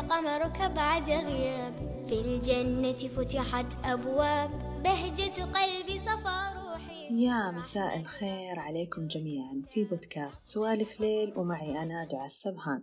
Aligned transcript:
قمرك 0.00 0.62
بعد 0.62 1.10
غياب. 1.10 2.04
في 2.08 2.20
الجنة 2.20 3.08
فتحت 3.08 3.66
أبواب. 3.84 4.50
بهجة 4.84 5.44
قلبي 5.44 5.98
صفى 5.98 6.52
روحي. 6.56 7.24
يا 7.24 7.50
مساء 7.50 8.00
الخير 8.00 8.58
عليكم 8.58 9.06
جميعا. 9.06 9.62
في 9.68 9.84
بودكاست 9.84 10.46
سوالف 10.46 11.00
ليل 11.00 11.32
ومعي 11.36 11.82
أنا 11.82 12.08
دعاء 12.12 12.26
السبهان. 12.26 12.82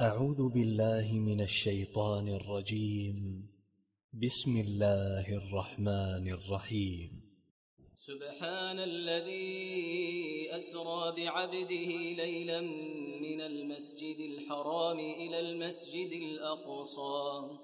أعوذ 0.00 0.48
بالله 0.48 1.12
من 1.12 1.40
الشيطان 1.40 2.28
الرجيم. 2.28 3.48
بسم 4.12 4.56
الله 4.56 5.28
الرحمن 5.28 6.28
الرحيم. 6.28 7.27
سبحان 7.98 8.78
الذي 8.78 10.48
أسرى 10.56 11.14
بعبده 11.16 11.90
ليلا 12.22 12.60
من 13.20 13.40
المسجد 13.40 14.18
الحرام 14.20 14.98
إلى 14.98 15.40
المسجد 15.40 16.12
الأقصى 16.12 17.58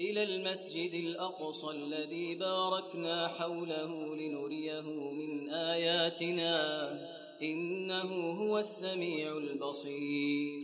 إلى 0.00 0.22
المسجد 0.22 0.94
الأقصى 0.94 1.70
الذي 1.70 2.34
باركنا 2.34 3.28
حوله 3.28 4.16
لنريه 4.16 4.90
من 5.12 5.50
آياتنا 5.50 6.54
إنه 7.42 8.30
هو 8.42 8.58
السميع 8.58 9.36
البصير. 9.36 10.62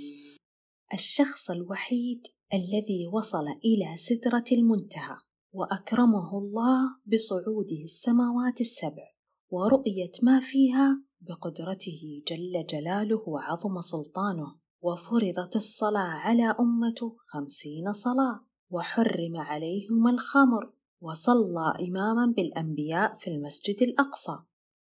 الشخص 0.95 1.51
الوحيد 1.51 2.27
الذي 2.55 3.07
وصل 3.13 3.47
إلى 3.65 3.97
سدرة 3.97 4.45
المنتهى. 4.53 5.32
وأكرمه 5.53 6.39
الله 6.39 6.97
بصعوده 7.07 7.83
السماوات 7.85 8.61
السبع 8.61 9.13
ورؤية 9.51 10.13
ما 10.23 10.41
فيها 10.41 11.03
بقدرته 11.21 12.23
جل 12.29 12.67
جلاله 12.67 13.29
وعظم 13.29 13.81
سلطانه 13.81 14.47
وفرضت 14.83 15.57
الصلاة 15.57 16.11
على 16.25 16.55
أمته 16.61 17.17
خمسين 17.19 17.93
صلاة 17.93 18.41
وحرم 18.71 19.37
عليهم 19.37 20.09
الخمر 20.09 20.73
وصلى 21.01 21.73
إماما 21.89 22.33
بالأنبياء 22.37 23.17
في 23.17 23.31
المسجد 23.31 23.83
الأقصى. 23.83 24.39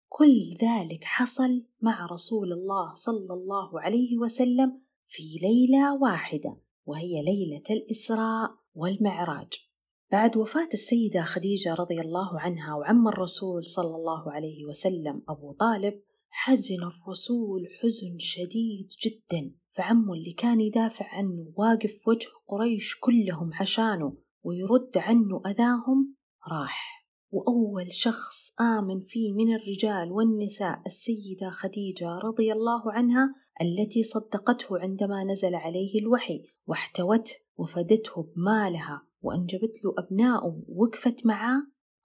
كل 0.08 0.54
ذلك 0.62 1.04
حصل 1.04 1.66
مع 1.80 2.06
رسول 2.06 2.52
الله 2.52 2.94
صلى 2.94 3.34
الله 3.34 3.80
عليه 3.80 4.18
وسلم 4.18 4.80
في 5.04 5.22
ليلة 5.42 5.94
واحدة 5.94 6.60
وهي 6.86 7.22
ليلة 7.22 7.62
الإسراء 7.70 8.50
والمعراج. 8.74 9.67
بعد 10.12 10.36
وفاة 10.36 10.68
السيدة 10.74 11.22
خديجة 11.22 11.74
رضي 11.74 12.00
الله 12.00 12.40
عنها 12.40 12.74
وعم 12.74 13.08
الرسول 13.08 13.64
صلى 13.64 13.96
الله 13.96 14.32
عليه 14.32 14.64
وسلم 14.64 15.22
أبو 15.28 15.52
طالب 15.52 16.02
حزن 16.30 16.82
الرسول 16.82 17.68
حزن 17.82 18.18
شديد 18.18 18.88
جدا. 19.04 19.54
فعمه 19.70 20.14
اللي 20.14 20.32
كان 20.32 20.60
يدافع 20.60 21.06
عنه 21.08 21.52
واقف 21.56 22.08
وجه 22.08 22.28
قريش 22.46 22.96
كلهم 23.00 23.50
عشانه 23.60 24.16
ويرد 24.42 24.98
عنه 24.98 25.42
أذاهم 25.46 26.14
راح. 26.52 27.08
وأول 27.30 27.92
شخص 27.92 28.60
آمن 28.60 29.00
فيه 29.00 29.32
من 29.32 29.54
الرجال 29.54 30.12
والنساء 30.12 30.82
السيدة 30.86 31.50
خديجة 31.50 32.08
رضي 32.08 32.52
الله 32.52 32.92
عنها 32.92 33.34
التي 33.62 34.02
صدقته 34.02 34.78
عندما 34.78 35.24
نزل 35.24 35.54
عليه 35.54 36.00
الوحي 36.00 36.46
واحتوته 36.66 37.34
وفدته 37.56 38.22
بمالها. 38.36 39.07
وأنجبت 39.22 39.84
له 39.84 39.94
أبناءه 39.98 40.62
ووقفت 40.68 41.26
معاه 41.26 41.62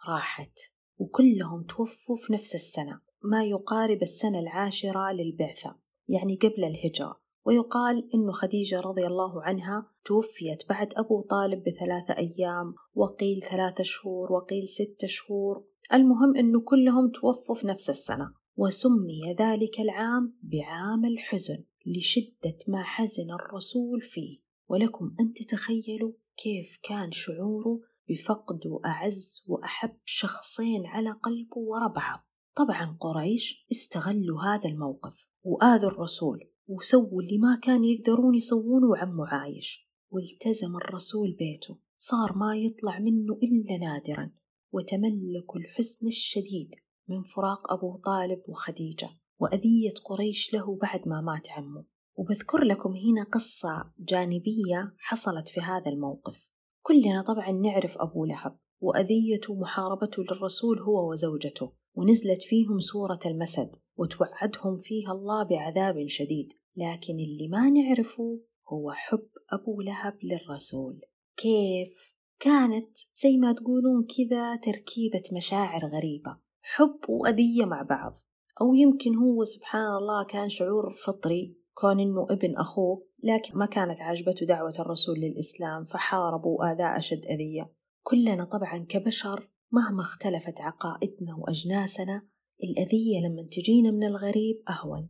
راحت. 0.09 0.59
وكلهم 0.97 1.63
توفوا 1.63 2.15
في 2.15 2.33
نفس 2.33 2.55
السنة 2.55 3.01
ما 3.23 3.43
يقارب 3.43 4.01
السنة 4.01 4.39
العاشرة 4.39 5.11
للبعثة 5.11 5.75
يعني 6.07 6.35
قبل 6.35 6.63
الهجرة. 6.63 7.23
ويقال 7.45 8.07
أن 8.15 8.31
خديجة 8.31 8.79
رضي 8.79 9.07
الله 9.07 9.43
عنها 9.43 9.91
توفيت 10.05 10.69
بعد 10.69 10.93
أبو 10.95 11.21
طالب 11.21 11.63
بثلاثة 11.63 12.17
أيام 12.17 12.75
وقيل 12.95 13.41
ثلاثة 13.41 13.83
شهور 13.83 14.31
وقيل 14.31 14.69
ستة 14.69 15.07
شهور. 15.07 15.63
المهم 15.93 16.35
أنه 16.35 16.61
كلهم 16.61 17.11
توفوا 17.11 17.55
في 17.55 17.67
نفس 17.67 17.89
السنة. 17.89 18.33
وسمي 18.57 19.33
ذلك 19.39 19.79
العام 19.79 20.37
بعام 20.43 21.05
الحزن 21.05 21.63
لشدة 21.85 22.57
ما 22.67 22.83
حزن 22.83 23.31
الرسول 23.31 24.01
فيه. 24.01 24.39
ولكم 24.67 25.15
أن 25.19 25.33
تتخيلوا 25.33 26.11
كيف 26.37 26.79
كان 26.83 27.11
شعوره 27.11 27.81
بفقد 28.09 28.61
أعز 28.85 29.45
وأحب 29.47 29.97
شخصين 30.05 30.85
على 30.85 31.11
قلبه 31.11 31.57
ورا 31.57 31.87
بعض. 31.87 32.19
طبعا 32.55 32.97
قريش 32.99 33.65
استغلوا 33.71 34.41
هذا 34.41 34.69
الموقف 34.69 35.29
وآذوا 35.43 35.89
الرسول 35.89 36.49
وسووا 36.67 37.21
اللي 37.21 37.37
ما 37.37 37.59
كان 37.63 37.83
يقدرون 37.83 38.35
يسوونه 38.35 38.87
وعمه 38.87 39.27
عايش 39.27 39.89
والتزم 40.11 40.75
الرسول 40.75 41.35
بيته. 41.39 41.79
صار 41.97 42.37
ما 42.37 42.57
يطلع 42.57 42.99
منه 42.99 43.33
إلا 43.33 43.77
نادرا. 43.77 44.31
وتملكوا 44.71 45.59
الحزن 45.59 46.07
الشديد 46.07 46.75
من 47.07 47.23
فراق 47.23 47.73
أبو 47.73 47.97
طالب 47.97 48.41
وخديجة. 48.49 49.09
وأذية 49.39 49.93
قريش 50.05 50.53
له 50.53 50.77
بعد 50.81 51.07
ما 51.07 51.21
مات 51.21 51.49
عمه. 51.49 51.85
وبذكر 52.15 52.63
لكم 52.63 52.89
هنا 52.89 53.23
قصة 53.23 53.91
جانبية 53.99 54.93
حصلت 54.97 55.49
في 55.49 55.61
هذا 55.61 55.91
الموقف. 55.91 56.49
كلنا 56.81 57.21
طبعا 57.21 57.51
نعرف 57.51 57.97
أبو 57.97 58.25
لهب 58.25 58.57
وأذيته 58.81 59.53
ومحاربته 59.53 60.23
للرسول 60.23 60.79
هو 60.79 61.11
وزوجته 61.11 61.71
ونزلت 61.95 62.41
فيهم 62.41 62.79
سورة 62.79 63.19
المسد 63.25 63.75
وتوعدهم 63.97 64.77
فيها 64.77 65.11
الله 65.11 65.43
بعذاب 65.43 66.07
شديد. 66.07 66.53
لكن 66.77 67.13
اللي 67.13 67.47
ما 67.51 67.69
نعرفه 67.69 68.39
هو 68.69 68.91
حب 68.91 69.27
أبو 69.53 69.81
لهب 69.81 70.17
للرسول. 70.23 71.01
كيف؟ 71.37 72.13
كانت 72.39 72.97
زي 73.23 73.37
ما 73.37 73.53
تقولون 73.53 74.07
كذا 74.17 74.55
تركيبة 74.55 75.23
مشاعر 75.33 75.85
غريبة. 75.85 76.37
حب 76.61 76.99
وأذية 77.09 77.65
مع 77.65 77.81
بعض. 77.81 78.13
أو 78.61 78.73
يمكن 78.73 79.15
هو 79.15 79.43
سبحان 79.43 79.95
الله 79.97 80.25
كان 80.25 80.49
شعور 80.49 80.93
فطري 81.05 81.62
كون 81.73 81.99
إنه 81.99 82.27
ابن 82.29 82.57
أخوه 82.57 83.05
لكن 83.23 83.57
ما 83.57 83.65
كانت 83.65 84.01
عاجبته 84.01 84.45
دعوة 84.45 84.73
الرسول 84.79 85.19
للإسلام 85.19 85.85
فحاربوا 85.85 86.59
وآذاه 86.59 86.97
أشد 86.97 87.25
أذية. 87.25 87.73
كلنا 88.03 88.43
طبعا 88.43 88.85
كبشر 88.89 89.49
مهما 89.71 90.01
اختلفت 90.01 90.61
عقائدنا 90.61 91.35
وأجناسنا 91.35 92.27
الأذية 92.63 93.19
لما 93.19 93.47
تجينا 93.51 93.91
من 93.91 94.03
الغريب 94.03 94.63
أهون. 94.69 95.09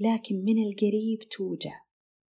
لكن 0.00 0.44
من 0.44 0.62
القريب 0.62 1.18
توجع. 1.18 1.82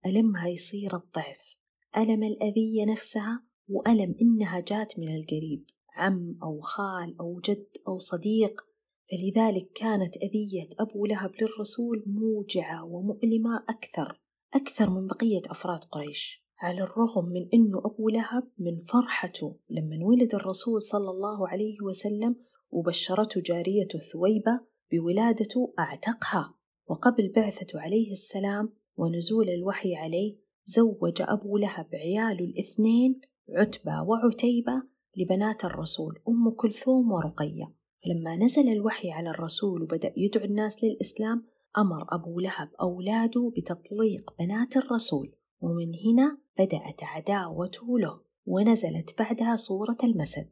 ألمها 0.05 0.47
يصير 0.47 0.95
الضعف. 0.95 1.55
ألم 1.97 2.23
الأذية 2.23 2.85
نفسها 2.91 3.43
وألم 3.69 4.15
إنها 4.21 4.59
جات 4.59 4.99
من 4.99 5.15
القريب. 5.15 5.65
عم 5.95 6.37
أو 6.43 6.59
خال 6.59 7.15
أو 7.19 7.39
جد 7.39 7.67
أو 7.87 7.99
صديق 7.99 8.70
فلذلك 9.11 9.71
كانت 9.75 10.17
أذية 10.17 10.69
أبو 10.79 11.05
لهب 11.05 11.31
للرسول 11.41 12.03
موجعة 12.07 12.85
ومؤلمة 12.85 13.63
أكثر 13.69 14.21
أكثر 14.55 14.89
من 14.89 15.07
بقية 15.07 15.41
أفراد 15.49 15.79
قريش 15.79 16.41
على 16.59 16.81
الرغم 16.81 17.25
من 17.25 17.49
أنه 17.53 17.79
أبو 17.85 18.09
لهب 18.09 18.43
من 18.59 18.77
فرحته 18.77 19.59
لما 19.69 20.05
ولد 20.05 20.35
الرسول 20.35 20.81
صلى 20.81 21.09
الله 21.09 21.47
عليه 21.47 21.81
وسلم 21.81 22.35
وبشرته 22.71 23.41
جاريته 23.41 23.99
ثويبة 23.99 24.59
بولادته 24.91 25.73
أعتقها. 25.79 26.55
وقبل 26.87 27.31
بعثته 27.35 27.79
عليه 27.79 28.11
السلام 28.11 28.73
ونزول 28.97 29.49
الوحي 29.49 29.95
عليه 29.95 30.37
زوج 30.65 31.21
أبو 31.21 31.57
لهب 31.57 31.89
عياله 31.93 32.45
الاثنين 32.45 33.21
عتبة 33.49 34.01
وعتيبة 34.01 34.83
لبنات 35.17 35.65
الرسول 35.65 36.19
أم 36.29 36.51
كلثوم 36.51 37.11
ورقية. 37.11 37.80
فلما 38.05 38.35
نزل 38.35 38.69
الوحي 38.69 39.11
على 39.11 39.29
الرسول 39.29 39.83
وبدأ 39.83 40.13
يدعو 40.17 40.45
الناس 40.45 40.83
للإسلام 40.83 41.45
أمر 41.77 42.05
أبو 42.09 42.39
لهب 42.39 42.69
أولاده 42.81 43.51
بتطليق 43.57 44.33
بنات 44.39 44.77
الرسول 44.77 45.35
ومن 45.61 45.91
هنا 46.05 46.37
بدأت 46.59 47.03
عداوته 47.03 47.99
له 47.99 48.21
ونزلت 48.45 49.19
بعدها 49.19 49.55
صورة 49.55 49.97
المسد. 50.03 50.49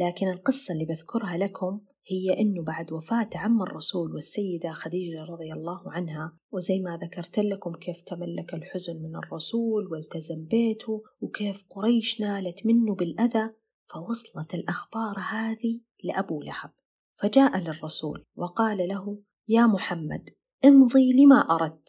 لكن 0.00 0.28
القصة 0.28 0.74
اللي 0.74 0.84
بذكرها 0.84 1.36
لكم 1.36 1.80
هي 2.06 2.40
أنه 2.40 2.62
بعد 2.62 2.92
وفاة 2.92 3.30
عم 3.34 3.62
الرسول 3.62 4.14
والسيدة 4.14 4.72
خديجة 4.72 5.24
رضي 5.24 5.52
الله 5.52 5.92
عنها 5.92 6.38
وزي 6.52 6.80
ما 6.80 6.96
ذكرت 7.02 7.38
لكم 7.38 7.72
كيف 7.72 8.00
تملك 8.00 8.54
الحزن 8.54 9.02
من 9.02 9.16
الرسول 9.16 9.92
والتزم 9.92 10.44
بيته 10.44 11.02
وكيف 11.20 11.64
قريش 11.70 12.20
نالت 12.20 12.66
منه 12.66 12.94
بالأذى 12.94 13.50
فوصلت 13.86 14.54
الأخبار 14.54 15.18
هذه 15.18 15.80
لأبو 16.04 16.42
لهب. 16.42 16.70
فجاء 17.12 17.58
للرسول 17.58 18.24
وقال 18.36 18.78
له 18.88 19.18
يا 19.48 19.66
محمد 19.66 20.30
امضي 20.64 21.12
لما 21.12 21.40
أردت 21.40 21.88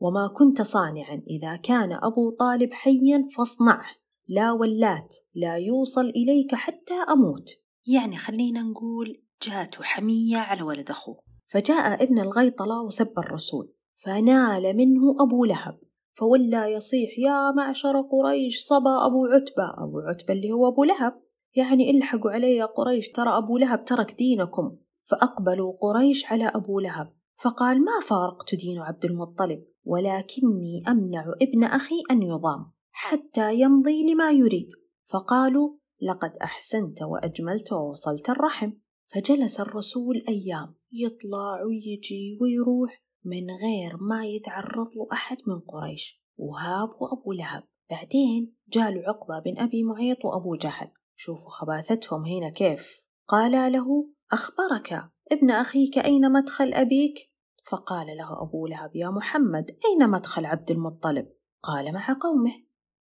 وما 0.00 0.28
كنت 0.36 0.62
صانعا 0.62 1.22
إذا 1.30 1.56
كان 1.56 1.92
أبو 1.92 2.30
طالب 2.30 2.72
حيا 2.72 3.22
فاصنعه 3.36 4.00
لا 4.28 4.52
ولات 4.52 5.16
لا 5.34 5.56
يوصل 5.56 6.08
إليك 6.08 6.54
حتى 6.54 6.94
أموت. 6.94 7.50
يعني 7.86 8.16
خلينا 8.16 8.62
نقول 8.62 9.22
جاته 9.42 9.82
حمية 9.82 10.36
على 10.36 10.62
ولد 10.62 10.90
أخوه. 10.90 11.20
فجاء 11.46 12.02
ابن 12.02 12.18
الغيطلة 12.18 12.82
وسب 12.82 13.18
الرسول 13.18 13.72
فنال 13.94 14.76
منه 14.76 15.16
أبو 15.20 15.44
لهب 15.44 15.80
فولى 16.12 16.72
يصيح 16.72 17.10
يا 17.18 17.50
معشر 17.56 18.00
قريش 18.00 18.58
صبا 18.58 19.06
أبو 19.06 19.26
عتبة. 19.26 19.84
أبو 19.84 19.98
عتبة 19.98 20.34
اللي 20.34 20.52
هو 20.52 20.68
أبو 20.68 20.84
لهب 20.84 21.20
يعني 21.54 21.90
إلحقوا 21.90 22.30
علي 22.30 22.56
يا 22.56 22.66
قريش 22.66 23.08
ترى 23.08 23.38
أبو 23.38 23.58
لهب 23.58 23.84
ترك 23.84 24.14
دينكم. 24.18 24.76
فأقبلوا 25.02 25.72
قريش 25.80 26.26
على 26.26 26.48
أبو 26.48 26.80
لهب 26.80 27.12
فقال 27.34 27.78
ما 27.84 28.06
فارقت 28.06 28.54
دين 28.54 28.78
عبد 28.78 29.04
المطلب 29.04 29.64
ولكني 29.84 30.82
أمنع 30.88 31.24
ابن 31.42 31.64
أخي 31.64 31.94
أن 32.10 32.22
يضام 32.22 32.72
حتى 32.90 33.60
يمضي 33.60 34.12
لما 34.12 34.30
يريد. 34.30 34.68
فقالوا 35.06 35.76
لقد 36.02 36.36
أحسنت 36.36 37.02
وأجملت 37.02 37.72
ووصلت 37.72 38.30
الرحم. 38.30 38.72
فجلس 39.06 39.60
الرسول 39.60 40.24
أيام 40.28 40.74
يطلع 40.92 41.64
ويجي 41.64 42.38
ويروح 42.40 43.04
من 43.24 43.46
غير 43.50 43.96
ما 44.00 44.26
يتعرض 44.26 44.86
له 44.96 45.08
أحد 45.12 45.36
من 45.46 45.60
قريش. 45.60 46.22
وهاب 46.36 46.88
وأبو 47.00 47.32
لهب. 47.32 47.62
بعدين 47.90 48.54
جاله 48.68 49.02
عقبة 49.08 49.38
بن 49.38 49.58
أبي 49.58 49.82
معيط 49.82 50.24
وأبو 50.24 50.56
جهل. 50.56 50.90
شوفوا 51.22 51.50
خباثتهم 51.50 52.24
هنا 52.24 52.50
كيف. 52.50 53.04
قال 53.28 53.72
له 53.72 54.08
أخبرك 54.32 55.10
ابن 55.32 55.50
أخيك 55.50 55.98
أين 55.98 56.32
مدخل 56.32 56.74
أبيك؟ 56.74 57.30
فقال 57.70 58.06
له 58.06 58.42
أبو 58.42 58.66
لهب 58.66 58.96
يا 58.96 59.08
محمد 59.08 59.70
أين 59.84 60.10
مدخل 60.10 60.46
عبد 60.46 60.70
المطلب؟ 60.70 61.28
قال 61.62 61.94
مع 61.94 62.16
قومه. 62.20 62.52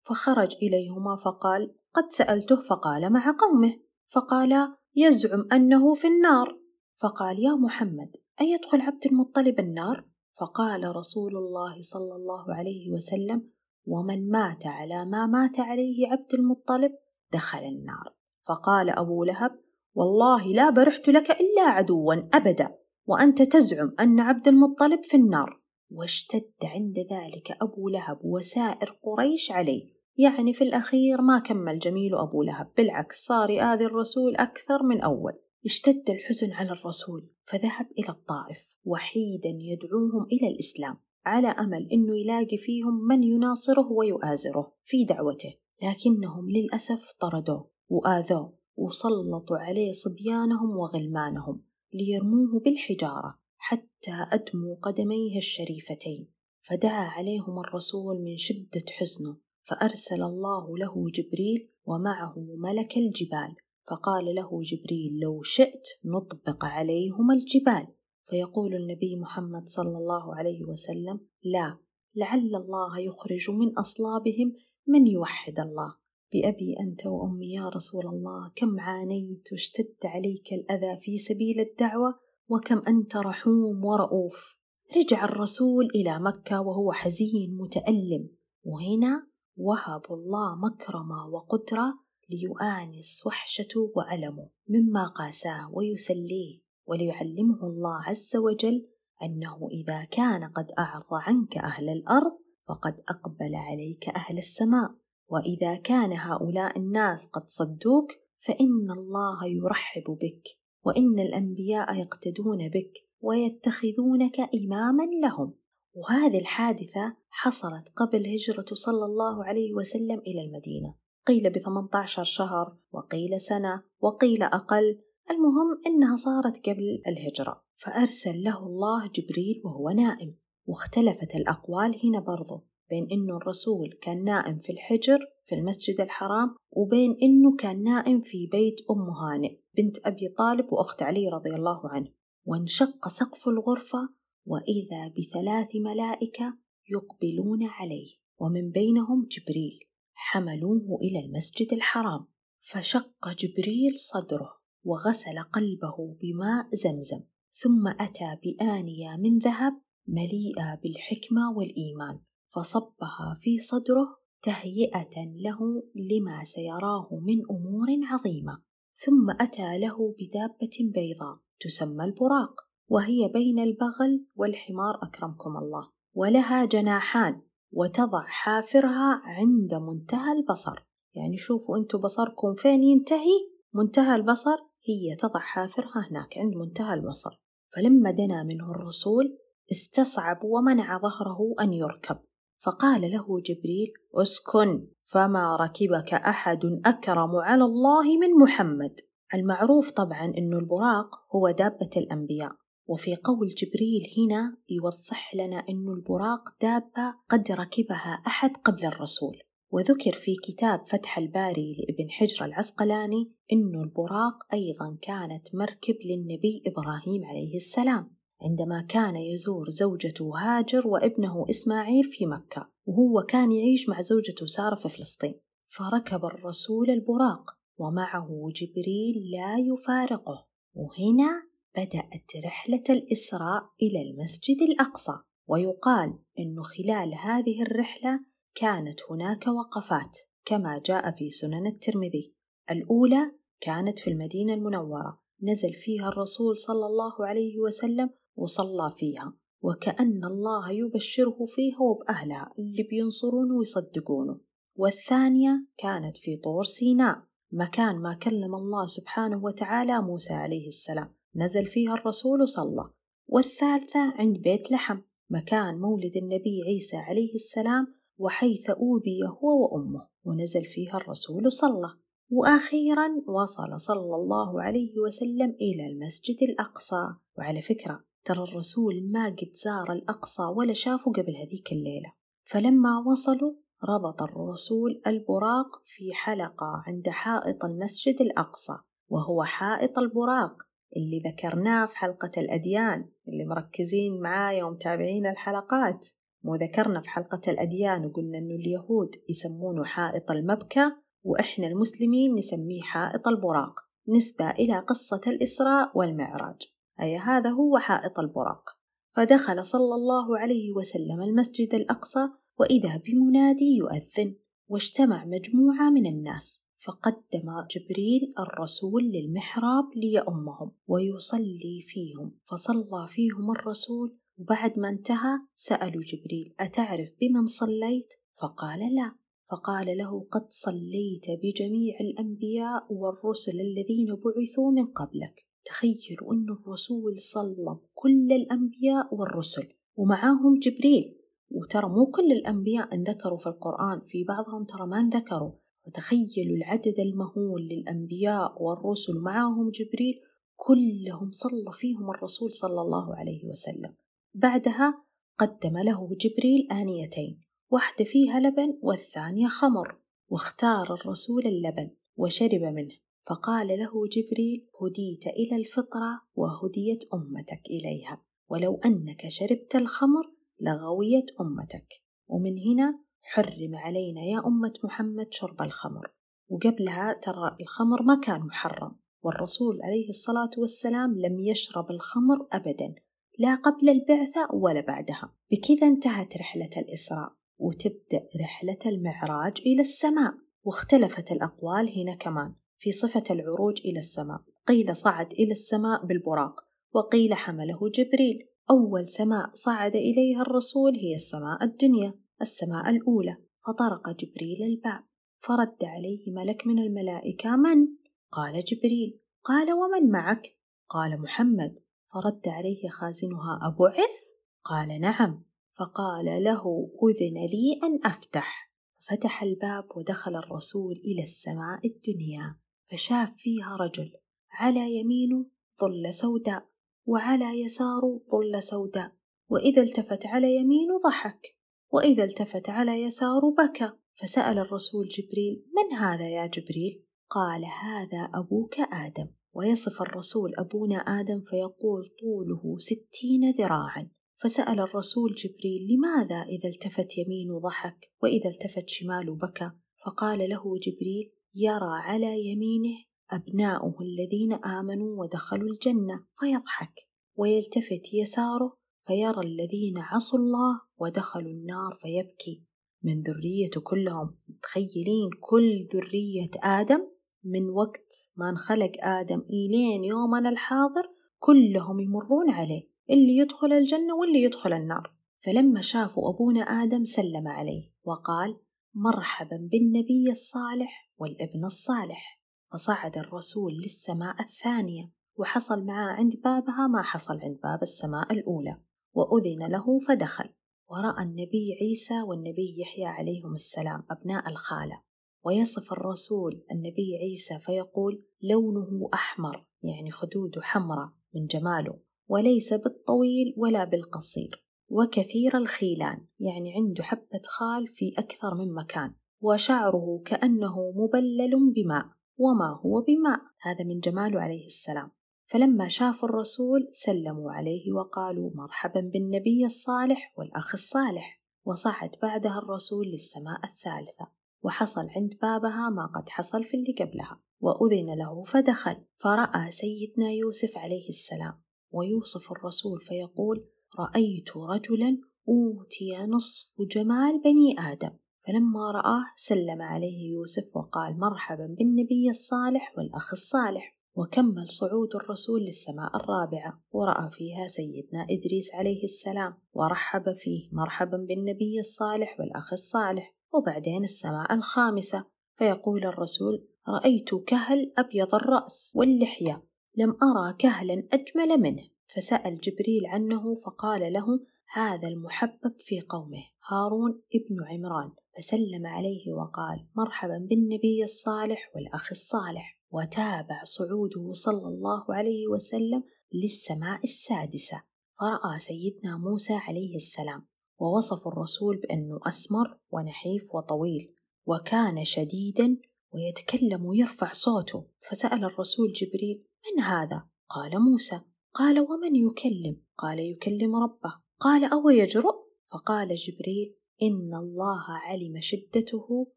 فخرج 0.03 0.55
إليهما 0.55 1.15
فقال 1.15 1.75
قد 1.93 2.11
سألته 2.11 2.55
فقال 2.55 3.13
مع 3.13 3.35
قومه. 3.39 3.79
فقال 4.07 4.75
يزعم 4.95 5.47
أنه 5.51 5.93
في 5.93 6.07
النار. 6.07 6.59
فقال 6.95 7.39
يا 7.39 7.55
محمد 7.55 8.15
أيدخل 8.41 8.81
عبد 8.81 9.05
المطلب 9.05 9.59
النار؟ 9.59 10.05
فقال 10.39 10.95
رسول 10.95 11.37
الله 11.37 11.81
صلى 11.81 12.15
الله 12.15 12.53
عليه 12.53 12.91
وسلم 12.91 13.49
ومن 13.85 14.29
مات 14.29 14.67
على 14.67 15.05
ما 15.05 15.25
مات 15.25 15.59
عليه 15.59 16.07
عبد 16.07 16.33
المطلب 16.33 16.91
دخل 17.33 17.59
النار. 17.59 18.13
فقال 18.47 18.89
أبو 18.89 19.23
لهب 19.23 19.59
والله 19.95 20.47
لا 20.47 20.69
برحت 20.69 21.09
لك 21.09 21.31
إلا 21.31 21.61
عدوا 21.61 22.15
أبدا 22.33 22.77
وأنت 23.05 23.41
تزعم 23.41 23.93
أن 23.99 24.19
عبد 24.19 24.47
المطلب 24.47 25.03
في 25.03 25.17
النار. 25.17 25.61
واشتد 25.91 26.53
عند 26.63 26.99
ذلك 26.99 27.57
أبو 27.61 27.89
لهب 27.89 28.19
وسائر 28.23 28.99
قريش 29.03 29.51
عليه. 29.51 29.97
يعني 30.17 30.53
في 30.53 30.63
الأخير 30.63 31.21
ما 31.21 31.39
كمل 31.39 31.79
جميل 31.79 32.15
أبو 32.15 32.43
لهب 32.43 32.71
بالعكس 32.77 33.25
صار 33.25 33.49
يآذي 33.49 33.85
الرسول 33.85 34.35
أكثر 34.35 34.83
من 34.83 35.01
أول. 35.01 35.33
اشتد 35.65 36.09
الحزن 36.09 36.53
على 36.53 36.71
الرسول 36.71 37.29
فذهب 37.45 37.87
إلى 37.99 38.09
الطائف 38.09 38.77
وحيدا 38.85 39.49
يدعوهم 39.49 40.27
إلى 40.31 40.47
الإسلام 40.47 40.97
على 41.25 41.47
أمل 41.47 41.89
أنه 41.91 42.17
يلاقي 42.17 42.57
فيهم 42.57 43.07
من 43.07 43.23
يناصره 43.23 43.91
ويؤازره 43.91 44.73
في 44.83 45.05
دعوته. 45.05 45.55
لكنهم 45.83 46.49
للأسف 46.49 47.13
طردوه 47.19 47.69
وآذوه 47.89 48.57
وسلطوا 48.77 49.57
عليه 49.57 49.91
صبيانهم 49.91 50.77
وغلمانهم 50.77 51.63
ليرموه 51.93 52.59
بالحجارة 52.65 53.39
حتى 53.57 54.27
أدموا 54.31 54.75
قدميه 54.81 55.37
الشريفتين. 55.37 56.37
فدعا 56.61 57.05
عليهم 57.07 57.59
الرسول 57.59 58.21
من 58.21 58.37
شدة 58.37 58.85
حزنه 58.91 59.37
فأرسل 59.63 60.23
الله 60.23 60.77
له 60.77 61.09
جبريل 61.09 61.69
ومعه 61.85 62.33
ملك 62.37 62.97
الجبال 62.97 63.55
فقال 63.89 64.35
له 64.35 64.61
جبريل 64.61 65.19
لو 65.21 65.43
شئت 65.43 65.87
نطبق 66.05 66.65
عليهما 66.65 67.33
الجبال 67.33 67.87
فيقول 68.25 68.75
النبي 68.75 69.15
محمد 69.15 69.67
صلى 69.67 69.97
الله 69.97 70.35
عليه 70.35 70.63
وسلم 70.63 71.19
لا 71.43 71.77
لعل 72.15 72.55
الله 72.55 72.99
يخرج 72.99 73.49
من 73.49 73.77
أصلابهم 73.77 74.55
من 74.87 75.07
يوحد 75.07 75.59
الله؟ 75.59 75.95
بأبي 76.33 76.75
أنت 76.79 77.05
وأمي 77.05 77.53
يا 77.53 77.69
رسول 77.69 78.07
الله 78.07 78.51
كم 78.55 78.79
عانيت 78.79 79.47
واشتد 79.51 79.95
عليك 80.05 80.53
الأذى 80.53 80.99
في 80.99 81.17
سبيل 81.17 81.59
الدعوة؟ 81.59 82.19
وكم 82.49 82.77
أنت 82.87 83.15
رحوم 83.15 83.85
ورؤوف. 83.85 84.55
رجع 84.97 85.25
الرسول 85.25 85.85
إلى 85.95 86.19
مكة 86.19 86.61
وهو 86.61 86.91
حزين 86.91 87.57
متألم. 87.57 88.29
وهنا 88.63 89.27
وهب 89.57 90.01
الله 90.11 90.55
مكرمة 90.55 91.27
وقدرة 91.27 91.93
ليؤانس 92.29 93.27
وحشته 93.27 93.91
وألمه 93.95 94.49
مما 94.69 95.07
قاساه 95.07 95.71
ويسليه. 95.73 96.61
وليعلمه 96.87 97.63
الله 97.63 98.03
عز 98.03 98.35
وجل 98.35 98.87
أنه 99.23 99.67
إذا 99.71 100.03
كان 100.03 100.43
قد 100.43 100.71
أعرض 100.79 101.13
عنك 101.13 101.57
أهل 101.57 101.89
الأرض 101.89 102.46
فقد 102.67 103.03
أقبل 103.09 103.55
عليك 103.55 104.09
أهل 104.09 104.37
السماء 104.37 104.91
وإذا 105.29 105.75
كان 105.75 106.13
هؤلاء 106.13 106.79
الناس 106.79 107.25
قد 107.25 107.43
صدوك 107.47 108.11
فإن 108.37 108.91
الله 108.91 109.47
يرحب 109.47 110.03
بك 110.03 110.43
وإن 110.83 111.19
الأنبياء 111.19 111.95
يقتدون 111.95 112.69
بك 112.69 112.91
ويتخذونك 113.21 114.39
إماما 114.39 115.03
لهم. 115.21 115.53
وهذه 115.93 116.39
الحادثة 116.39 117.15
حصلت 117.29 117.89
قبل 117.95 118.27
هجرة 118.27 118.65
صلى 118.73 119.05
الله 119.05 119.45
عليه 119.45 119.73
وسلم 119.73 120.19
إلى 120.19 120.41
المدينة. 120.41 120.95
قيل 121.27 121.49
ب 121.49 121.57
18 121.57 122.23
شهر 122.23 122.77
وقيل 122.91 123.41
سنة 123.41 123.83
وقيل 123.99 124.43
أقل. 124.43 124.97
المهم 125.31 125.79
إنها 125.87 126.15
صارت 126.15 126.69
قبل 126.69 127.01
الهجرة 127.07 127.63
فأرسل 127.75 128.43
له 128.43 128.65
الله 128.65 129.07
جبريل 129.07 129.61
وهو 129.65 129.89
نائم. 129.89 130.35
واختلفت 130.67 131.35
الأقوال 131.35 131.95
هنا 132.03 132.19
برضو 132.19 132.67
بين 132.89 133.07
إنه 133.11 133.37
الرسول 133.37 133.89
كان 134.01 134.23
نائم 134.23 134.55
في 134.55 134.71
الحجر 134.71 135.19
في 135.45 135.55
المسجد 135.55 136.01
الحرام 136.01 136.55
وبين 136.71 137.17
إنه 137.21 137.55
كان 137.55 137.83
نائم 137.83 138.21
في 138.21 138.47
بيت 138.47 138.75
أم 138.91 139.09
هانئ 139.09 139.59
بنت 139.77 139.97
أبي 140.05 140.27
طالب 140.27 140.73
وأخت 140.73 141.01
علي 141.01 141.29
رضي 141.29 141.49
الله 141.49 141.89
عنه. 141.89 142.07
وانشق 142.45 143.07
سقف 143.07 143.47
الغرفة 143.47 144.09
وإذا 144.45 145.07
بثلاث 145.07 145.75
ملائكة 145.75 146.57
يقبلون 146.89 147.63
عليه. 147.63 148.07
ومن 148.39 148.71
بينهم 148.71 149.27
جبريل. 149.31 149.79
حملوه 150.13 150.99
إلى 151.01 151.19
المسجد 151.19 151.73
الحرام. 151.73 152.27
فشق 152.59 153.29
جبريل 153.29 153.93
صدره 153.95 154.49
وغسل 154.83 155.39
قلبه 155.53 156.17
بماء 156.21 156.67
زمزم. 156.73 157.23
ثم 157.51 157.87
أتى 157.87 158.37
بآنية 158.43 159.17
من 159.17 159.37
ذهب 159.37 159.81
مليئة 160.07 160.79
بالحكمة 160.83 161.57
والإيمان 161.57 162.19
فصبها 162.49 163.37
في 163.41 163.59
صدره 163.59 164.17
تهيئة 164.41 165.15
له 165.43 165.59
لما 165.95 166.43
سيراه 166.43 167.09
من 167.11 167.37
أمور 167.51 167.87
عظيمة 168.11 168.61
ثم 168.93 169.31
أتى 169.41 169.77
له 169.77 170.15
بدابة 170.19 170.91
بيضاء 170.93 171.37
تسمى 171.59 172.05
البراق 172.05 172.61
وهي 172.87 173.27
بين 173.33 173.59
البغل 173.59 174.25
والحمار 174.35 174.99
أكرمكم 175.03 175.57
الله 175.57 175.91
ولها 176.13 176.65
جناحان 176.65 177.41
وتضع 177.71 178.25
حافرها 178.25 179.21
عند 179.23 179.73
منتهى 179.73 180.31
البصر. 180.31 180.87
يعني 181.15 181.37
شوفوا 181.37 181.77
أنتم 181.77 181.99
بصركم 181.99 182.53
فين 182.53 182.83
ينتهي؟ 182.83 183.49
منتهى 183.73 184.15
البصر 184.15 184.57
هي 184.83 185.15
تضع 185.15 185.39
حافرها 185.39 186.09
هناك 186.11 186.37
عند 186.37 186.55
منتهى 186.55 186.93
البصر. 186.93 187.41
فلما 187.75 188.11
دنا 188.11 188.43
منه 188.43 188.71
الرسول 188.71 189.37
استصعب 189.71 190.39
ومنع 190.43 191.01
ظهره 191.01 191.55
أن 191.61 191.73
يركب. 191.73 192.17
فقال 192.59 193.01
له 193.01 193.39
جبريل 193.39 193.93
اسكن 194.15 194.87
فما 195.01 195.55
ركبك 195.55 196.13
أحد 196.13 196.65
أكرم 196.85 197.35
على 197.35 197.63
الله 197.63 198.17
من 198.17 198.43
محمد. 198.43 198.95
المعروف 199.33 199.91
طبعا 199.91 200.25
أن 200.37 200.53
البراق 200.53 201.35
هو 201.35 201.49
دابة 201.49 201.89
الأنبياء. 201.97 202.51
وفي 202.87 203.15
قول 203.15 203.47
جبريل 203.47 204.01
هنا 204.17 204.57
يوضح 204.69 205.35
لنا 205.35 205.59
أن 205.59 205.87
البراق 205.97 206.49
دابة 206.61 207.15
قد 207.29 207.51
ركبها 207.51 208.23
أحد 208.27 208.57
قبل 208.57 208.85
الرسول. 208.85 209.37
وذكر 209.71 210.11
في 210.11 210.35
كتاب 210.35 210.85
فتح 210.85 211.17
الباري 211.17 211.75
لابن 211.79 212.09
حجر 212.09 212.45
العسقلاني 212.45 213.31
أن 213.53 213.81
البراق 213.83 214.53
أيضا 214.53 214.97
كانت 215.01 215.55
مركب 215.55 215.95
للنبي 216.05 216.63
إبراهيم 216.67 217.25
عليه 217.25 217.55
السلام. 217.55 218.16
عندما 218.41 218.81
كان 218.81 219.15
يزور 219.15 219.69
زوجته 219.69 220.31
هاجر 220.37 220.87
وابنه 220.87 221.45
إسماعيل 221.49 222.03
في 222.03 222.25
مكة 222.25 222.69
وهو 222.85 223.25
كان 223.25 223.51
يعيش 223.51 223.89
مع 223.89 224.01
زوجته 224.01 224.45
سارة 224.45 224.75
في 224.75 224.89
فلسطين. 224.89 225.39
فركب 225.67 226.25
الرسول 226.25 226.89
البراق 226.89 227.51
ومعه 227.77 228.29
جبريل 228.55 229.31
لا 229.31 229.55
يفارقه. 229.73 230.47
وهنا 230.73 231.43
بدأت 231.75 232.45
رحلة 232.45 232.83
الإسراء 232.89 233.63
إلى 233.81 234.01
المسجد 234.01 234.61
الأقصى 234.61 235.17
ويقال 235.47 236.19
أنه 236.39 236.63
خلال 236.63 237.15
هذه 237.15 237.61
الرحلة 237.61 238.19
كانت 238.55 238.99
هناك 239.09 239.47
وقفات 239.47 240.17
كما 240.45 240.81
جاء 240.85 241.11
في 241.11 241.29
سنن 241.29 241.67
الترمذي. 241.67 242.35
الأولى 242.71 243.31
كانت 243.61 243.99
في 243.99 244.09
المدينة 244.09 244.53
المنورة. 244.53 245.21
نزل 245.43 245.73
فيها 245.73 246.07
الرسول 246.07 246.57
صلى 246.57 246.85
الله 246.85 247.25
عليه 247.25 247.59
وسلم 247.59 248.09
وصلى 248.37 248.93
فيها 248.97 249.33
وكأن 249.61 250.23
الله 250.23 250.71
يبشره 250.71 251.45
فيها 251.45 251.81
وبأهلها 251.81 252.53
اللي 252.59 252.83
بينصرونه 252.83 253.55
ويصدقونه. 253.55 254.39
والثانية 254.75 255.67
كانت 255.77 256.17
في 256.17 256.37
طور 256.37 256.63
سيناء 256.63 257.23
مكان 257.51 258.01
ما 258.01 258.13
كلم 258.13 258.55
الله 258.55 258.85
سبحانه 258.85 259.43
وتعالى 259.43 260.01
موسى 260.01 260.33
عليه 260.33 260.67
السلام. 260.67 261.15
نزل 261.35 261.65
فيها 261.65 261.93
الرسول 261.93 262.41
وصلى. 262.41 262.89
والثالثة 263.27 264.13
عند 264.15 264.37
بيت 264.37 264.71
لحم 264.71 264.99
مكان 265.29 265.79
مولد 265.79 266.17
النبي 266.17 266.63
عيسى 266.67 266.97
عليه 266.97 267.33
السلام 267.35 267.95
وحيث 268.17 268.69
أوذي 268.69 269.19
هو 269.27 269.63
وأمه. 269.63 270.07
ونزل 270.23 270.65
فيها 270.65 270.97
الرسول 270.97 271.51
صلى 271.51 271.93
وأخيرا 272.29 273.07
وصل 273.27 273.79
صلى 273.79 274.15
الله 274.15 274.61
عليه 274.61 274.99
وسلم 274.99 275.55
إلى 275.61 275.87
المسجد 275.87 276.43
الأقصى. 276.43 277.05
وعلى 277.37 277.61
فكرة 277.61 278.03
ترى 278.27 278.43
الرسول 278.43 279.11
ما 279.11 279.25
قد 279.25 279.51
زار 279.53 279.91
الأقصى 279.91 280.43
ولا 280.43 280.73
شافه 280.73 281.11
قبل 281.11 281.35
هذيك 281.35 281.71
الليلة. 281.71 282.13
فلما 282.43 283.03
وصلوا 283.07 283.53
ربط 283.83 284.21
الرسول 284.21 285.01
البراق 285.07 285.81
في 285.85 286.13
حلقة 286.13 286.83
عند 286.87 287.09
حائط 287.09 287.65
المسجد 287.65 288.21
الأقصى 288.21 288.77
وهو 289.09 289.43
حائط 289.43 289.99
البراق 289.99 290.53
اللي 290.97 291.21
ذكرناه 291.31 291.85
في 291.85 291.97
حلقة 291.97 292.31
الأديان 292.37 293.09
اللي 293.27 293.45
مركزين 293.45 294.21
معايا 294.21 294.63
ومتابعين 294.63 295.27
الحلقات. 295.27 296.07
مو 296.43 296.55
ذكرنا 296.55 297.01
في 297.01 297.09
حلقة 297.09 297.41
الأديان 297.47 298.05
وقلنا 298.05 298.37
إنه 298.37 298.55
اليهود 298.55 299.15
يسمونه 299.29 299.83
حائط 299.83 300.31
المبكى 300.31 300.91
وإحنا 301.23 301.67
المسلمين 301.67 302.35
نسميه 302.35 302.81
حائط 302.81 303.27
البراق. 303.27 303.73
نسبة 304.09 304.49
إلى 304.49 304.79
قصة 304.79 305.21
الإسراء 305.27 305.97
والمعراج. 305.97 306.76
أي 307.01 307.17
هذا 307.17 307.49
هو 307.49 307.77
حائط 307.77 308.19
البراق. 308.19 308.69
فدخل 309.15 309.65
صلى 309.65 309.95
الله 309.95 310.39
عليه 310.39 310.73
وسلم 310.73 311.21
المسجد 311.21 311.75
الأقصى 311.75 312.29
وإذا 312.59 313.01
بمنادي 313.05 313.77
يؤذن 313.77 314.35
واجتمع 314.67 315.25
مجموعة 315.25 315.89
من 315.89 316.05
الناس 316.05 316.65
فقدم 316.75 317.65
جبريل 317.75 318.33
الرسول 318.39 319.03
للمحراب 319.03 319.83
ليأمهم 319.95 320.71
ويصلي 320.87 321.81
فيهم 321.81 322.31
فصلى 322.43 323.07
فيهم 323.07 323.51
الرسول. 323.51 324.17
وبعد 324.37 324.79
ما 324.79 324.89
انتهى 324.89 325.39
سألوا 325.55 326.03
جبريل 326.03 326.55
أتعرف 326.59 327.09
بمن 327.21 327.45
صليت؟ 327.45 328.13
فقال 328.41 328.79
لا. 328.79 329.15
فقال 329.51 329.97
له 329.97 330.25
قد 330.31 330.45
صليت 330.49 331.25
بجميع 331.43 331.99
الأنبياء 332.01 332.93
والرسل 332.93 333.61
الذين 333.61 334.07
بعثوا 334.07 334.71
من 334.71 334.85
قبلك. 334.85 335.46
تخيلوا 335.69 336.33
أن 336.33 336.45
الرسول 336.49 337.19
صلى 337.19 337.77
كل 337.93 338.31
الأنبياء 338.31 339.15
والرسل 339.15 339.67
ومعاهم 339.95 340.59
جبريل. 340.59 341.17
وترى 341.51 341.89
مو 341.89 342.05
كل 342.05 342.31
الأنبياء 342.31 342.95
انذكروا 342.95 343.37
في 343.37 343.47
القرآن 343.47 344.01
في 344.05 344.23
بعضهم 344.23 344.63
ترى 344.63 344.87
ما 344.87 344.99
انذكروا 344.99 345.51
فتخيلوا 345.85 346.57
العدد 346.57 346.99
المهول 346.99 347.61
للأنبياء 347.61 348.63
والرسل 348.63 349.13
معاهم 349.13 349.69
جبريل 349.69 350.19
كلهم 350.55 351.31
صلى 351.31 351.73
فيهم 351.73 352.09
الرسول 352.09 352.53
صلى 352.53 352.81
الله 352.81 353.15
عليه 353.15 353.45
وسلم. 353.45 353.95
بعدها 354.33 355.03
قدم 355.37 355.77
له 355.77 356.15
جبريل 356.21 356.67
آنيتين 356.71 357.41
واحدة 357.71 358.05
فيها 358.05 358.39
لبن 358.39 358.79
والثانية 358.81 359.47
خمر 359.47 359.97
واختار 360.29 360.93
الرسول 360.93 361.45
اللبن 361.45 361.89
وشرب 362.17 362.61
منه. 362.61 362.95
فقال 363.29 363.67
له 363.67 364.07
جبريل 364.11 364.67
هديت 364.81 365.27
إلى 365.27 365.55
الفطرة 365.55 366.21
وهديت 366.35 367.03
أمتك 367.13 367.61
إليها 367.69 368.23
ولو 368.49 368.79
أنك 368.85 369.27
شربت 369.27 369.75
الخمر 369.75 370.31
لغويت 370.61 371.25
أمتك. 371.41 371.87
ومن 372.27 372.59
هنا 372.67 372.99
حرم 373.21 373.75
علينا 373.75 374.21
يا 374.21 374.47
أمة 374.47 374.73
محمد 374.83 375.27
شرب 375.31 375.61
الخمر. 375.61 376.13
وقبلها 376.49 377.19
ترى 377.23 377.57
الخمر 377.61 378.03
ما 378.03 378.15
كان 378.15 378.39
محرم 378.39 378.95
والرسول 379.23 379.79
عليه 379.83 380.09
الصلاة 380.09 380.51
والسلام 380.57 381.19
لم 381.19 381.39
يشرب 381.39 381.91
الخمر 381.91 382.47
أبدا 382.51 382.95
لا 383.39 383.55
قبل 383.55 383.89
البعثة 383.89 384.55
ولا 384.55 384.81
بعدها. 384.81 385.33
بكذا 385.51 385.87
انتهت 385.87 386.37
رحلة 386.37 386.69
الإسراء 386.77 387.33
وتبدأ 387.57 388.27
رحلة 388.41 388.79
المعراج 388.85 389.61
إلى 389.65 389.81
السماء 389.81 390.33
واختلفت 390.63 391.31
الأقوال 391.31 391.99
هنا 391.99 392.15
كمان. 392.15 392.55
في 392.77 392.91
صفة 392.91 393.23
العروج 393.29 393.81
إلى 393.85 393.99
السماء. 393.99 394.41
قيل 394.67 394.95
صعد 394.95 395.31
إلى 395.33 395.51
السماء 395.51 396.05
بالبراق 396.05 396.61
وقيل 396.93 397.33
حمله 397.33 397.79
جبريل. 397.95 398.49
أول 398.69 399.07
سماء 399.07 399.49
صعد 399.53 399.95
إليها 399.95 400.41
الرسول 400.41 400.95
هي 400.95 401.15
السماء 401.15 401.63
الدنيا 401.63 402.13
السماء 402.41 402.89
الأولى. 402.89 403.37
فطرق 403.67 404.09
جبريل 404.09 404.63
الباب. 404.63 405.03
فرد 405.39 405.83
عليه 405.83 406.31
ملك 406.31 406.67
من 406.67 406.79
الملائكة 406.79 407.55
من؟ 407.55 407.87
قال 408.31 408.63
جبريل. 408.63 409.19
قال 409.43 409.67
ومن 409.73 410.09
معك؟ 410.11 410.57
قال 410.89 411.21
محمد. 411.21 411.79
فرد 412.13 412.47
عليه 412.47 412.89
خازنها 412.89 413.59
أبعث؟ 413.61 414.17
قال 414.63 415.01
نعم. 415.01 415.43
فقال 415.79 416.43
له 416.43 416.91
أذن 417.03 417.45
لي 417.45 417.79
أن 417.83 417.99
أفتح. 418.05 418.71
فتح 419.09 419.43
الباب 419.43 419.85
ودخل 419.95 420.35
الرسول 420.35 420.93
إلى 421.05 421.23
السماء 421.23 421.79
الدنيا. 421.85 422.55
فشاف 422.91 423.35
فيها 423.35 423.77
رجل 423.79 424.11
على 424.51 424.99
يمينه 424.99 425.45
ظل 425.81 426.13
سوداء 426.13 426.69
وعلى 427.05 427.61
يساره 427.61 428.21
ظل 428.31 428.63
سوداء 428.63 429.11
وإذا 429.49 429.81
التفت 429.81 430.25
على 430.25 430.55
يمينه 430.55 430.99
ضحك 431.05 431.57
وإذا 431.91 432.23
التفت 432.23 432.69
على 432.69 432.91
يساره 432.91 433.55
بكى. 433.57 433.91
فسأل 434.15 434.59
الرسول 434.59 435.07
جبريل 435.07 435.65
من 435.75 435.97
هذا 435.97 436.29
يا 436.29 436.47
جبريل؟ 436.47 437.05
قال 437.29 437.65
هذا 437.65 438.29
أبوك 438.33 438.79
آدم. 438.79 439.27
ويصف 439.53 440.01
الرسول 440.01 440.53
أبونا 440.57 440.95
آدم 440.95 441.41
فيقول 441.41 442.05
طوله 442.21 442.77
ستين 442.77 443.51
ذراعا. 443.51 444.09
فسأل 444.37 444.79
الرسول 444.79 445.31
جبريل 445.31 445.87
لماذا 445.91 446.41
إذا 446.41 446.69
التفت 446.69 447.17
يمينه 447.17 447.59
ضحك 447.59 448.11
وإذا 448.23 448.49
التفت 448.49 448.83
شماله 448.87 449.35
بكى؟ 449.35 449.71
فقال 450.05 450.39
له 450.39 450.63
جبريل 450.79 451.33
يرى 451.59 452.01
على 452.07 452.47
يمينه 452.47 452.97
أبناؤه 453.31 453.95
الذين 454.01 454.53
آمنوا 454.53 455.21
ودخلوا 455.21 455.69
الجنة 455.69 456.25
فيضحك 456.39 456.93
ويلتفت 457.35 458.13
يساره 458.13 458.77
فيرى 459.07 459.41
الذين 459.43 459.97
عصوا 459.97 460.39
الله 460.39 460.81
ودخلوا 460.97 461.51
النار 461.51 461.93
فيبكي. 462.01 462.63
من 463.03 463.21
ذريته 463.21 463.81
كلهم 463.81 464.37
متخيلين 464.47 465.29
كل 465.41 465.87
ذرية 465.93 466.51
آدم؟ 466.63 466.99
من 467.43 467.69
وقت 467.69 468.31
ما 468.35 468.49
انخلق 468.49 468.91
آدم 469.01 469.39
إلين 469.39 470.03
يومنا 470.03 470.49
الحاضر 470.49 471.09
كلهم 471.39 471.99
يمرون 471.99 472.49
عليه 472.49 472.89
اللي 473.09 473.37
يدخل 473.37 473.73
الجنة 473.73 474.15
واللي 474.15 474.43
يدخل 474.43 474.73
النار. 474.73 475.13
فلما 475.39 475.81
شافوا 475.81 476.29
أبونا 476.29 476.61
آدم 476.61 477.05
سلم 477.05 477.47
عليه 477.47 477.91
وقال 478.03 478.59
مرحبا 478.95 479.69
بالنبي 479.71 480.31
الصالح. 480.31 481.06
والابن 481.17 481.65
الصالح. 481.65 482.41
فصعد 482.71 483.17
الرسول 483.17 483.73
للسماء 483.73 484.41
الثانية 484.41 485.11
وحصل 485.35 485.85
معاه 485.85 486.13
عند 486.13 486.41
بابها 486.43 486.87
ما 486.87 487.01
حصل 487.01 487.39
عند 487.41 487.59
باب 487.63 487.83
السماء 487.83 488.33
الأولى 488.33 488.81
وأذن 489.13 489.67
له 489.71 489.99
فدخل. 489.99 490.49
ورأى 490.89 491.23
النبي 491.23 491.77
عيسى 491.81 492.21
والنبي 492.21 492.75
يحيى 492.81 493.05
عليهم 493.05 493.53
السلام 493.55 494.03
أبناء 494.11 494.49
الخالة. 494.49 495.01
ويصف 495.45 495.91
الرسول 495.91 496.65
النبي 496.71 497.17
عيسى 497.21 497.59
فيقول 497.59 498.23
لونه 498.43 499.09
أحمر 499.13 499.65
يعني 499.83 500.11
خدوده 500.11 500.61
حمراء 500.61 501.09
من 501.35 501.45
جماله 501.45 501.99
وليس 502.27 502.73
بالطويل 502.73 503.53
ولا 503.57 503.83
بالقصير 503.83 504.65
وكثير 504.89 505.57
الخيلان 505.57 506.27
يعني 506.39 506.73
عنده 506.75 507.03
حبة 507.03 507.41
خال 507.45 507.87
في 507.87 508.13
أكثر 508.17 508.53
من 508.53 508.73
مكان. 508.73 509.15
وشعره 509.41 510.21
كأنه 510.25 510.91
مبلل 510.95 511.73
بماء 511.75 512.05
وما 512.37 512.79
هو 512.85 513.01
بماء. 513.01 513.39
هذا 513.61 513.83
من 513.83 513.99
جماله 513.99 514.39
عليه 514.39 514.67
السلام. 514.67 515.11
فلما 515.45 515.87
شافوا 515.87 516.29
الرسول 516.29 516.87
سلموا 516.91 517.51
عليه 517.51 517.91
وقالوا 517.91 518.49
مرحبا 518.55 519.11
بالنبي 519.13 519.65
الصالح 519.65 520.33
والأخ 520.37 520.73
الصالح. 520.73 521.41
وصعد 521.65 522.15
بعدها 522.21 522.57
الرسول 522.57 523.07
للسماء 523.07 523.59
الثالثة. 523.63 524.27
وحصل 524.63 525.07
عند 525.15 525.37
بابها 525.41 525.89
ما 525.89 526.05
قد 526.05 526.29
حصل 526.29 526.63
في 526.63 526.77
اللي 526.77 526.95
قبلها. 526.99 527.41
وأذن 527.59 528.17
له 528.17 528.43
فدخل. 528.43 529.05
فرأى 529.15 529.71
سيدنا 529.71 530.31
يوسف 530.31 530.77
عليه 530.77 531.09
السلام. 531.09 531.61
ويوصف 531.91 532.51
الرسول 532.51 533.01
فيقول 533.01 533.67
رأيت 533.99 534.57
رجلا 534.57 535.17
أوتي 535.49 536.17
نصف 536.17 536.73
جمال 536.79 537.41
بني 537.41 537.79
آدم. 537.79 538.17
فلما 538.47 538.91
رآه 538.91 539.23
سلم 539.35 539.81
عليه 539.81 540.31
يوسف 540.31 540.77
وقال 540.77 541.19
مرحبا 541.19 541.75
بالنبي 541.79 542.29
الصالح 542.29 542.93
والأخ 542.97 543.33
الصالح. 543.33 543.97
وكمل 544.15 544.67
صعود 544.67 545.15
الرسول 545.15 545.61
للسماء 545.61 546.15
الرابعة. 546.15 546.83
ورأى 546.91 547.29
فيها 547.31 547.67
سيدنا 547.67 548.27
إدريس 548.29 548.73
عليه 548.73 549.03
السلام. 549.03 549.57
ورحب 549.73 550.33
فيه 550.33 550.69
مرحبا 550.71 551.17
بالنبي 551.29 551.79
الصالح 551.79 552.39
والأخ 552.39 552.73
الصالح. 552.73 553.35
وبعدين 553.53 554.03
السماء 554.03 554.53
الخامسة. 554.53 555.25
فيقول 555.55 556.05
الرسول 556.05 556.67
رأيت 556.89 557.35
كهل 557.35 557.93
أبيض 557.97 558.35
الرأس 558.35 558.93
واللحية. 558.95 559.63
لم 559.97 560.09
أرى 560.09 560.53
كهلا 560.53 561.07
أجمل 561.13 561.57
منه. 561.61 561.83
فسأل 562.07 562.59
جبريل 562.59 563.05
عنه 563.05 563.55
فقال 563.55 564.13
له 564.13 564.25
هذا 564.73 565.07
المحبب 565.07 565.73
في 565.77 566.01
قومه 566.01 566.43
هارون 566.67 567.21
ابن 567.35 567.55
عمران. 567.69 568.11
فسلم 568.37 568.87
عليه 568.87 569.33
وقال 569.33 569.87
مرحبا 569.95 570.47
بالنبي 570.49 571.03
الصالح 571.03 571.71
والأخ 571.75 572.07
الصالح 572.11 572.79
وتابع 572.91 573.63
صعوده 573.63 574.31
صلى 574.31 574.67
الله 574.67 575.05
عليه 575.09 575.47
وسلم 575.47 576.03
للسماء 576.33 577.03
السادسة 577.03 577.83
فرأى 578.19 578.59
سيدنا 578.59 579.17
موسى 579.17 579.53
عليه 579.53 579.95
السلام 579.95 580.47
ووصف 580.79 581.27
الرسول 581.27 581.77
بأنه 581.77 582.19
أسمر 582.27 582.77
ونحيف 582.91 583.55
وطويل 583.55 584.13
وكان 584.45 585.05
شديدا 585.05 585.77
ويتكلم 586.13 586.85
ويرفع 586.85 587.31
صوته 587.31 587.87
فسأل 588.09 588.43
الرسول 588.43 588.91
جبريل 588.91 589.43
من 589.65 589.83
هذا؟ 589.83 590.27
قال 590.49 590.79
موسى 590.79 591.21
قال 591.53 591.79
ومن 591.79 592.15
يكلم؟ 592.15 592.81
قال 592.97 593.19
يكلم 593.19 593.75
ربه 593.75 594.13
قال 594.39 594.71
أو 594.71 594.89
يجرؤ؟ 594.89 595.47
فقال 595.71 596.15
جبريل 596.15 596.76
إن 597.01 597.35
الله 597.35 597.83
علم 597.89 598.39
شدته 598.39 599.27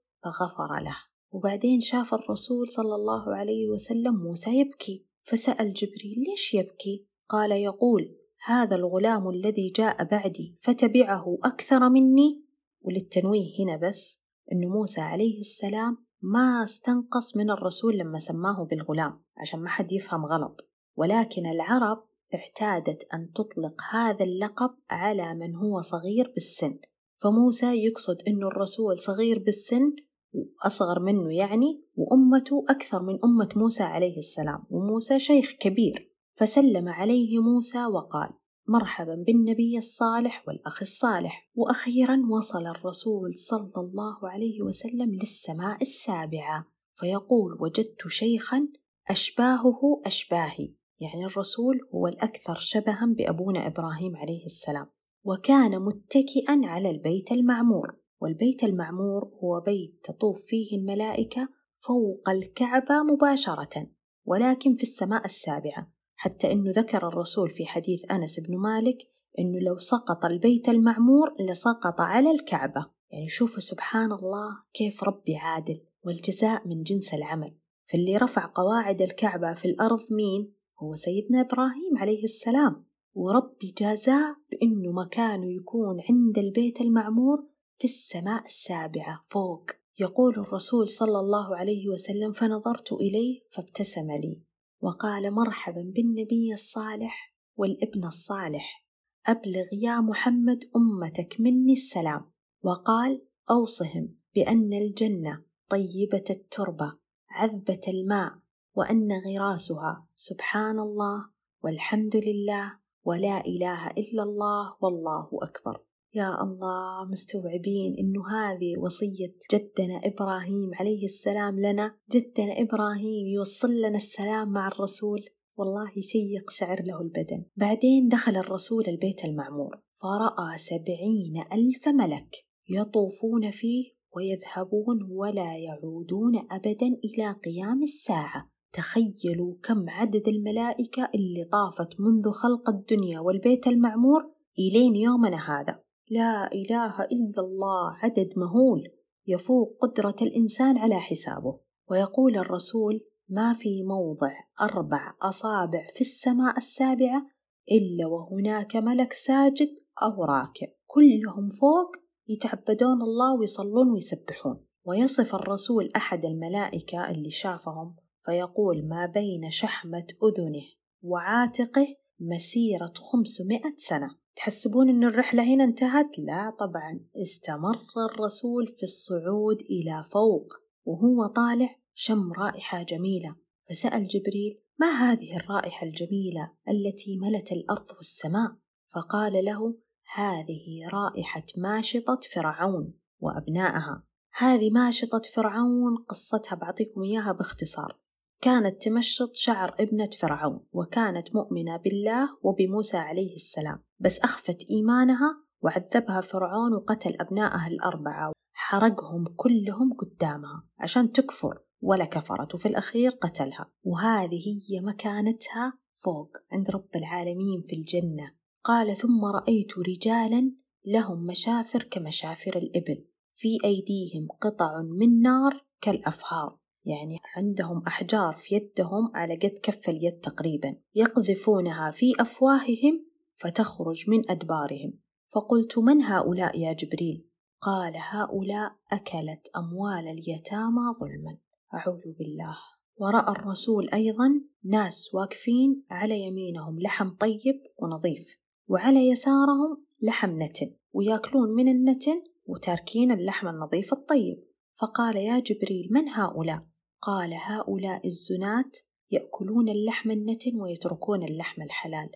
فغفر 0.25 0.81
له. 0.85 0.97
وبعدين 1.33 1.81
شاف 1.81 2.15
الرسول 2.15 2.69
صلى 2.69 2.95
الله 2.95 3.35
عليه 3.35 3.69
وسلم 3.69 4.15
موسى 4.15 4.61
يبكي. 4.61 5.07
فسأل 5.23 5.73
جبريل 5.73 6.25
ليش 6.31 6.55
يبكي؟ 6.55 7.07
قال 7.29 7.53
يقول 7.53 8.17
هذا 8.45 8.77
الغلام 8.77 9.29
الذي 9.29 9.71
جاء 9.71 10.05
بعدي 10.05 10.59
فتبعه 10.61 11.39
أكثر 11.45 11.89
مني؟ 11.89 12.45
وللتنويه 12.81 13.49
هنا 13.61 13.89
بس 13.89 14.21
أن 14.53 14.69
موسى 14.69 15.01
عليه 15.01 15.41
السلام 15.41 16.07
ما 16.23 16.65
استنقص 16.65 17.37
من 17.37 17.51
الرسول 17.51 17.99
لما 17.99 18.19
سماه 18.19 18.67
بالغلام 18.71 19.23
عشان 19.37 19.61
ما 19.61 19.69
حد 19.69 19.93
يفهم 19.93 20.27
غلط. 20.27 20.71
ولكن 20.97 21.47
العرب 21.47 22.05
اعتادت 22.35 23.07
أن 23.15 23.33
تطلق 23.33 23.83
هذا 23.91 24.25
اللقب 24.25 24.71
على 24.91 25.35
من 25.35 25.55
هو 25.55 25.81
صغير 25.81 26.33
بالسن. 26.35 26.79
فموسى 27.23 27.85
يقصد 27.85 28.17
أنه 28.29 28.47
الرسول 28.47 28.99
صغير 28.99 29.39
بالسن 29.39 29.93
وأصغر 30.33 31.01
منه 31.01 31.35
يعني 31.35 31.85
وأمته 31.97 32.65
أكثر 32.69 33.03
من 33.03 33.19
أمة 33.25 33.49
موسى 33.57 33.83
عليه 33.83 34.19
السلام 34.19 34.65
وموسى 34.71 35.19
شيخ 35.19 35.53
كبير. 35.53 36.11
فسلم 36.37 36.89
عليه 36.89 37.39
موسى 37.39 37.87
وقال 37.87 38.29
مرحبا 38.69 39.25
بالنبي 39.27 39.79
الصالح 39.79 40.49
والأخ 40.49 40.83
الصالح. 40.83 41.51
وأخيرا 41.55 42.23
وصل 42.31 42.67
الرسول 42.67 43.35
صلى 43.35 43.73
الله 43.77 44.29
عليه 44.29 44.63
وسلم 44.63 45.15
للسماء 45.15 45.83
السابعة. 45.83 46.67
فيقول 46.95 47.57
وجدت 47.61 48.09
شيخا 48.09 48.69
أشباهه 49.11 50.03
أشباهي. 50.07 50.75
يعني 51.01 51.25
الرسول 51.27 51.81
هو 51.95 52.07
الأكثر 52.07 52.55
شبها 52.55 53.15
بأبونا 53.17 53.67
إبراهيم 53.67 54.17
عليه 54.17 54.47
السلام. 54.47 54.87
وكان 55.25 55.83
متكئا 55.83 56.61
على 56.65 56.91
البيت 56.91 57.33
المعمور 57.33 57.97
والبيت 58.21 58.65
المعمور 58.65 59.25
هو 59.45 59.61
بيت 59.67 60.01
تطوف 60.05 60.45
فيه 60.47 60.79
الملائكة 60.79 61.49
فوق 61.79 62.29
الكعبة 62.29 63.03
مباشرة 63.03 63.87
ولكن 64.25 64.75
في 64.75 64.83
السماء 64.83 65.25
السابعة 65.25 65.93
حتى 66.17 66.53
أنه 66.53 66.71
ذكر 66.71 67.09
الرسول 67.09 67.51
في 67.51 67.67
حديث 67.67 68.01
أنس 68.11 68.41
بن 68.41 68.59
مالك 68.59 68.99
أنه 69.39 69.61
لو 69.61 69.79
سقط 69.79 70.25
البيت 70.25 70.69
المعمور 70.69 71.35
لسقط 71.51 72.01
على 72.01 72.31
الكعبة. 72.31 72.87
يعني 73.11 73.29
شوفوا 73.29 73.61
سبحان 73.61 74.13
الله 74.13 74.49
كيف 74.75 75.05
ربي 75.05 75.37
عادل 75.37 75.81
والجزاء 76.05 76.69
من 76.69 76.83
جنس 76.83 77.15
العمل. 77.15 77.57
فاللي 77.87 78.17
رفع 78.17 78.53
قواعد 78.55 79.03
الكعبة 79.03 79.55
في 79.55 79.65
الأرض 79.65 80.01
مين؟ 80.11 80.55
هو 80.83 80.95
سيدنا 80.95 81.41
إبراهيم 81.41 81.99
عليه 81.99 82.25
السلام. 82.25 82.85
وربي 83.15 83.75
جازاه 83.79 84.37
بأنه 84.51 84.93
مكانه 84.93 85.53
يكون 85.53 86.01
عند 86.09 86.39
البيت 86.39 86.81
المعمور 86.81 87.47
في 87.79 87.85
السماء 87.85 88.45
السابعة 88.45 89.25
فوق. 89.29 89.71
يقول 89.99 90.35
الرسول 90.35 90.89
صلى 90.89 91.21
الله 91.21 91.57
عليه 91.57 91.89
وسلم 91.89 92.33
فنظرت 92.33 92.93
إليه 92.93 93.41
فابتسم 93.51 94.13
لي. 94.13 94.43
وقال 94.81 95.31
مرحبا 95.31 95.93
بالنبي 95.95 96.53
الصالح 96.53 97.35
والابن 97.57 98.05
الصالح. 98.05 98.87
أبلغ 99.27 99.67
يا 99.73 100.01
محمد 100.01 100.65
أمتك 100.77 101.37
مني 101.41 101.73
السلام. 101.73 102.31
وقال 102.63 103.23
أوصهم 103.51 104.17
بأن 104.35 104.73
الجنة 104.73 105.45
طيبة 105.69 106.25
التربة 106.31 106.99
عذبة 107.31 107.81
الماء 107.89 108.33
وأن 108.75 109.09
غراسها 109.13 110.07
سبحان 110.17 110.79
الله 110.79 111.31
والحمد 111.63 112.17
لله 112.17 112.80
ولا 113.05 113.41
إله 113.47 113.87
إلا 113.87 114.23
الله 114.23 114.77
والله 114.81 115.29
أكبر. 115.43 115.85
يا 116.15 116.43
الله 116.43 117.11
مستوعبين 117.11 117.97
إنه 117.99 118.23
هذه 118.29 118.79
وصية 118.79 119.35
جدنا 119.53 120.01
إبراهيم 120.05 120.71
عليه 120.75 121.05
السلام 121.05 121.61
لنا؟ 121.61 121.97
جدنا 122.11 122.61
إبراهيم 122.61 123.27
يوصل 123.27 123.73
لنا 123.73 123.97
السلام 123.97 124.53
مع 124.53 124.69
الرسول؟ 124.69 125.21
والله 125.57 125.91
شيء 126.01 126.37
يقشعر 126.37 126.83
له 126.83 127.01
البدن. 127.01 127.45
بعدين 127.57 128.09
دخل 128.09 128.37
الرسول 128.37 128.85
البيت 128.89 129.25
المعمور 129.25 129.81
فرأى 130.03 130.59
سبعين 130.59 131.45
ألف 131.53 131.89
ملك 131.89 132.37
يطوفون 132.69 133.51
فيه 133.51 133.85
ويذهبون 134.17 135.03
ولا 135.11 135.57
يعودون 135.57 136.37
أبدا 136.51 136.87
إلى 136.87 137.33
قيام 137.45 137.83
الساعة. 137.83 138.51
تخيلوا 138.73 139.55
كم 139.63 139.91
عدد 139.91 140.29
الملائكة 140.29 141.09
اللي 141.15 141.45
طافت 141.53 142.01
منذ 142.01 142.31
خلق 142.31 142.71
الدنيا 142.71 143.21
والبيت 143.21 143.67
المعمور 143.67 144.31
إلين 144.59 144.97
يومنا 144.97 145.37
هذا. 145.37 145.83
لا 146.11 146.53
إله 146.53 147.05
إلا 147.05 147.41
الله 147.41 147.93
عدد 148.03 148.29
مهول. 148.37 148.89
يفوق 149.27 149.79
قدرة 149.81 150.17
الإنسان 150.23 150.79
على 150.79 151.01
حسابه. 151.01 151.59
ويقول 151.91 152.37
الرسول 152.37 153.01
ما 153.29 153.53
في 153.53 153.83
موضع 153.83 154.33
أربع 154.61 155.15
أصابع 155.23 155.87
في 155.95 156.01
السماء 156.01 156.59
السابعة 156.59 157.27
إلا 157.73 158.07
وهناك 158.07 158.77
ملك 158.77 159.13
ساجد 159.13 159.75
أو 160.03 160.25
راكع. 160.25 160.67
كلهم 160.87 161.49
فوق 161.49 161.97
يتعبدون 162.29 163.03
الله 163.03 163.35
ويصلون 163.41 163.91
ويسبحون. 163.91 164.65
ويصف 164.85 165.35
الرسول 165.35 165.91
أحد 165.97 166.25
الملائكة 166.25 167.11
اللي 167.11 167.31
شافهم 167.31 167.97
فيقول 168.25 168.89
ما 168.89 169.07
بين 169.07 169.51
شحمة 169.51 170.07
أذنه 170.25 170.67
وعاتقه 171.03 171.97
مسيرة 172.21 172.93
خمسمائة 172.97 173.75
سنة. 173.77 174.21
تحسبون 174.37 174.89
أن 174.89 175.05
الرحلة 175.05 175.55
هنا 175.55 175.65
انتهت؟ 175.65 176.19
لا 176.19 176.51
طبعا. 176.51 177.01
استمر 177.23 177.79
الرسول 178.11 178.67
في 178.67 178.83
الصعود 178.83 179.61
إلى 179.61 180.05
فوق 180.13 180.53
وهو 180.85 181.27
طالع 181.27 181.77
شم 181.95 182.33
رائحة 182.33 182.83
جميلة. 182.83 183.37
فسأل 183.69 184.09
جبريل 184.09 184.63
ما 184.79 184.91
هذه 184.91 185.37
الرائحة 185.37 185.87
الجميلة 185.87 186.53
التي 186.69 187.19
ملت 187.19 187.53
الأرض 187.53 187.87
والسماء؟ 187.97 188.57
فقال 188.89 189.45
له 189.45 189.75
هذه 190.15 190.89
رائحة 190.93 191.47
ماشطة 191.57 192.21
فرعون 192.35 192.95
وأبنائها. 193.21 194.05
هذه 194.33 194.71
ماشطة 194.71 195.23
فرعون 195.35 195.97
قصتها 196.09 196.57
بعطيكم 196.57 197.03
إياها 197.03 197.33
باختصار. 197.33 197.99
كانت 198.41 198.83
تمشط 198.83 199.35
شعر 199.35 199.75
ابنة 199.81 200.11
فرعون 200.19 200.67
وكانت 200.73 201.35
مؤمنة 201.35 201.77
بالله 201.77 202.29
وبموسى 202.43 202.97
عليه 202.97 203.37
السلام. 203.37 203.83
بس 203.99 204.19
أخفت 204.21 204.71
إيمانها 204.71 205.45
وعذبها 205.63 206.21
فرعون 206.21 206.75
وقتل 206.75 207.17
أبنائها 207.21 207.67
الأربعة 207.67 208.33
حرقهم 208.53 209.25
كلهم 209.37 209.93
قدامها 209.93 210.69
عشان 210.79 211.13
تكفر 211.13 211.59
ولا 211.81 212.05
كفرت 212.05 212.55
وفي 212.55 212.69
الأخير 212.69 213.11
قتلها. 213.11 213.71
وهذه 213.83 214.61
هي 214.69 214.81
مكانتها 214.81 215.79
فوق 215.95 216.37
عند 216.53 216.71
رب 216.71 216.97
العالمين 216.97 217.63
في 217.67 217.77
الجنة. 217.77 218.35
قال 218.65 218.97
ثم 218.97 219.25
رأيت 219.25 219.79
رجالا 219.89 220.53
لهم 220.87 221.27
مشافر 221.27 221.83
كمشافر 221.83 222.57
الإبل 222.57 223.05
في 223.33 223.59
أيديهم 223.65 224.29
قطع 224.41 224.83
من 225.01 225.23
نار 225.23 225.67
كالأفهار. 225.81 226.60
يعني 226.85 227.19
عندهم 227.37 227.83
أحجار 227.87 228.35
في 228.35 228.55
يدهم 228.55 229.11
على 229.15 229.35
قد 229.35 229.59
كف 229.63 229.89
اليد 229.89 230.21
تقريبا 230.21 230.77
يقذفونها 230.95 231.91
في 231.91 232.13
أفواههم 232.21 233.07
فتخرج 233.35 234.11
من 234.11 234.31
أدبارهم. 234.31 234.99
فقلت 235.29 235.79
من 235.79 236.03
هؤلاء 236.03 236.59
يا 236.59 236.73
جبريل؟ 236.73 237.27
قال 237.61 237.93
هؤلاء 237.97 238.73
أكلت 238.93 239.49
أموال 239.57 240.09
اليتامى 240.09 240.95
ظلما. 241.01 241.39
أعوذ 241.75 242.03
بالله. 242.19 242.57
ورأى 242.97 243.33
الرسول 243.33 243.89
أيضا 243.95 244.41
ناس 244.65 245.15
واقفين 245.15 245.85
على 245.91 246.21
يمينهم 246.21 246.81
لحم 246.81 247.09
طيب 247.09 247.59
ونظيف 247.79 248.37
وعلى 248.69 249.09
يسارهم 249.09 249.85
لحم 250.03 250.43
نتن 250.43 250.75
ويأكلون 250.93 251.55
من 251.55 251.69
النتن 251.69 252.23
وتاركين 252.47 253.13
اللحم 253.13 253.49
النظيف 253.49 253.93
الطيب. 253.93 254.45
فقال 254.81 255.17
يا 255.17 255.39
جبريل 255.39 255.89
من 255.91 256.09
هؤلاء؟ 256.09 256.70
قال 257.03 257.35
هؤلاء 257.35 258.07
الزنات 258.07 258.77
يأكلون 259.11 259.69
اللحم 259.69 260.11
النتن 260.11 260.61
ويتركون 260.61 261.23
اللحم 261.23 261.63
الحلال. 261.63 262.11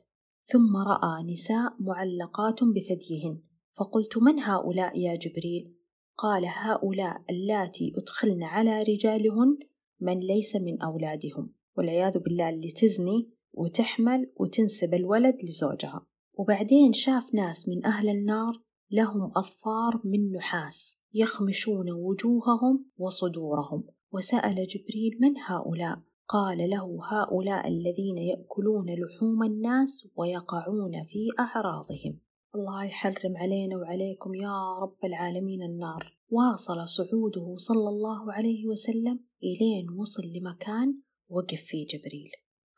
ثم 0.44 0.76
رأى 0.76 1.32
نساء 1.32 1.74
معلقات 1.80 2.64
بثديهن. 2.64 3.42
فقلت 3.72 4.18
من 4.18 4.40
هؤلاء 4.40 4.98
يا 4.98 5.16
جبريل؟ 5.16 5.74
قال 6.16 6.44
هؤلاء 6.46 7.22
اللاتي 7.30 7.92
أدخلن 7.96 8.42
على 8.42 8.82
رجالهن 8.82 9.58
من 10.00 10.20
ليس 10.20 10.56
من 10.56 10.82
أولادهم. 10.82 11.54
والعياذ 11.76 12.18
بالله 12.18 12.48
اللي 12.48 12.70
تزني 12.70 13.30
وتحمل 13.52 14.32
وتنسب 14.36 14.94
الولد 14.94 15.36
لزوجها. 15.44 16.06
وبعدين 16.34 16.92
شاف 16.92 17.34
ناس 17.34 17.68
من 17.68 17.86
أهل 17.86 18.08
النار 18.08 18.62
لهم 18.90 19.32
أظفار 19.36 20.00
من 20.04 20.32
نحاس 20.32 20.98
يخمشون 21.14 21.90
وجوههم 21.90 22.86
وصدورهم. 22.98 23.84
وسأل 24.14 24.66
جبريل 24.66 25.18
من 25.20 25.38
هؤلاء؟ 25.46 25.98
قال 26.28 26.58
له 26.70 26.98
هؤلاء 27.12 27.68
الذين 27.68 28.18
يأكلون 28.18 28.86
لحوم 28.86 29.42
الناس 29.42 30.08
ويقعون 30.16 31.04
في 31.04 31.28
أعراضهم. 31.38 32.20
الله 32.54 32.84
يحرم 32.84 33.36
علينا 33.36 33.76
وعليكم 33.76 34.34
يا 34.34 34.78
رب 34.82 35.04
العالمين 35.04 35.62
النار. 35.62 36.18
واصل 36.30 36.88
صعوده 36.88 37.56
صلى 37.56 37.88
الله 37.88 38.32
عليه 38.32 38.66
وسلم 38.66 39.20
إلين 39.42 39.90
وصل 39.90 40.22
لمكان 40.22 41.00
وقف 41.28 41.60
فيه 41.60 41.86
جبريل. 41.86 42.30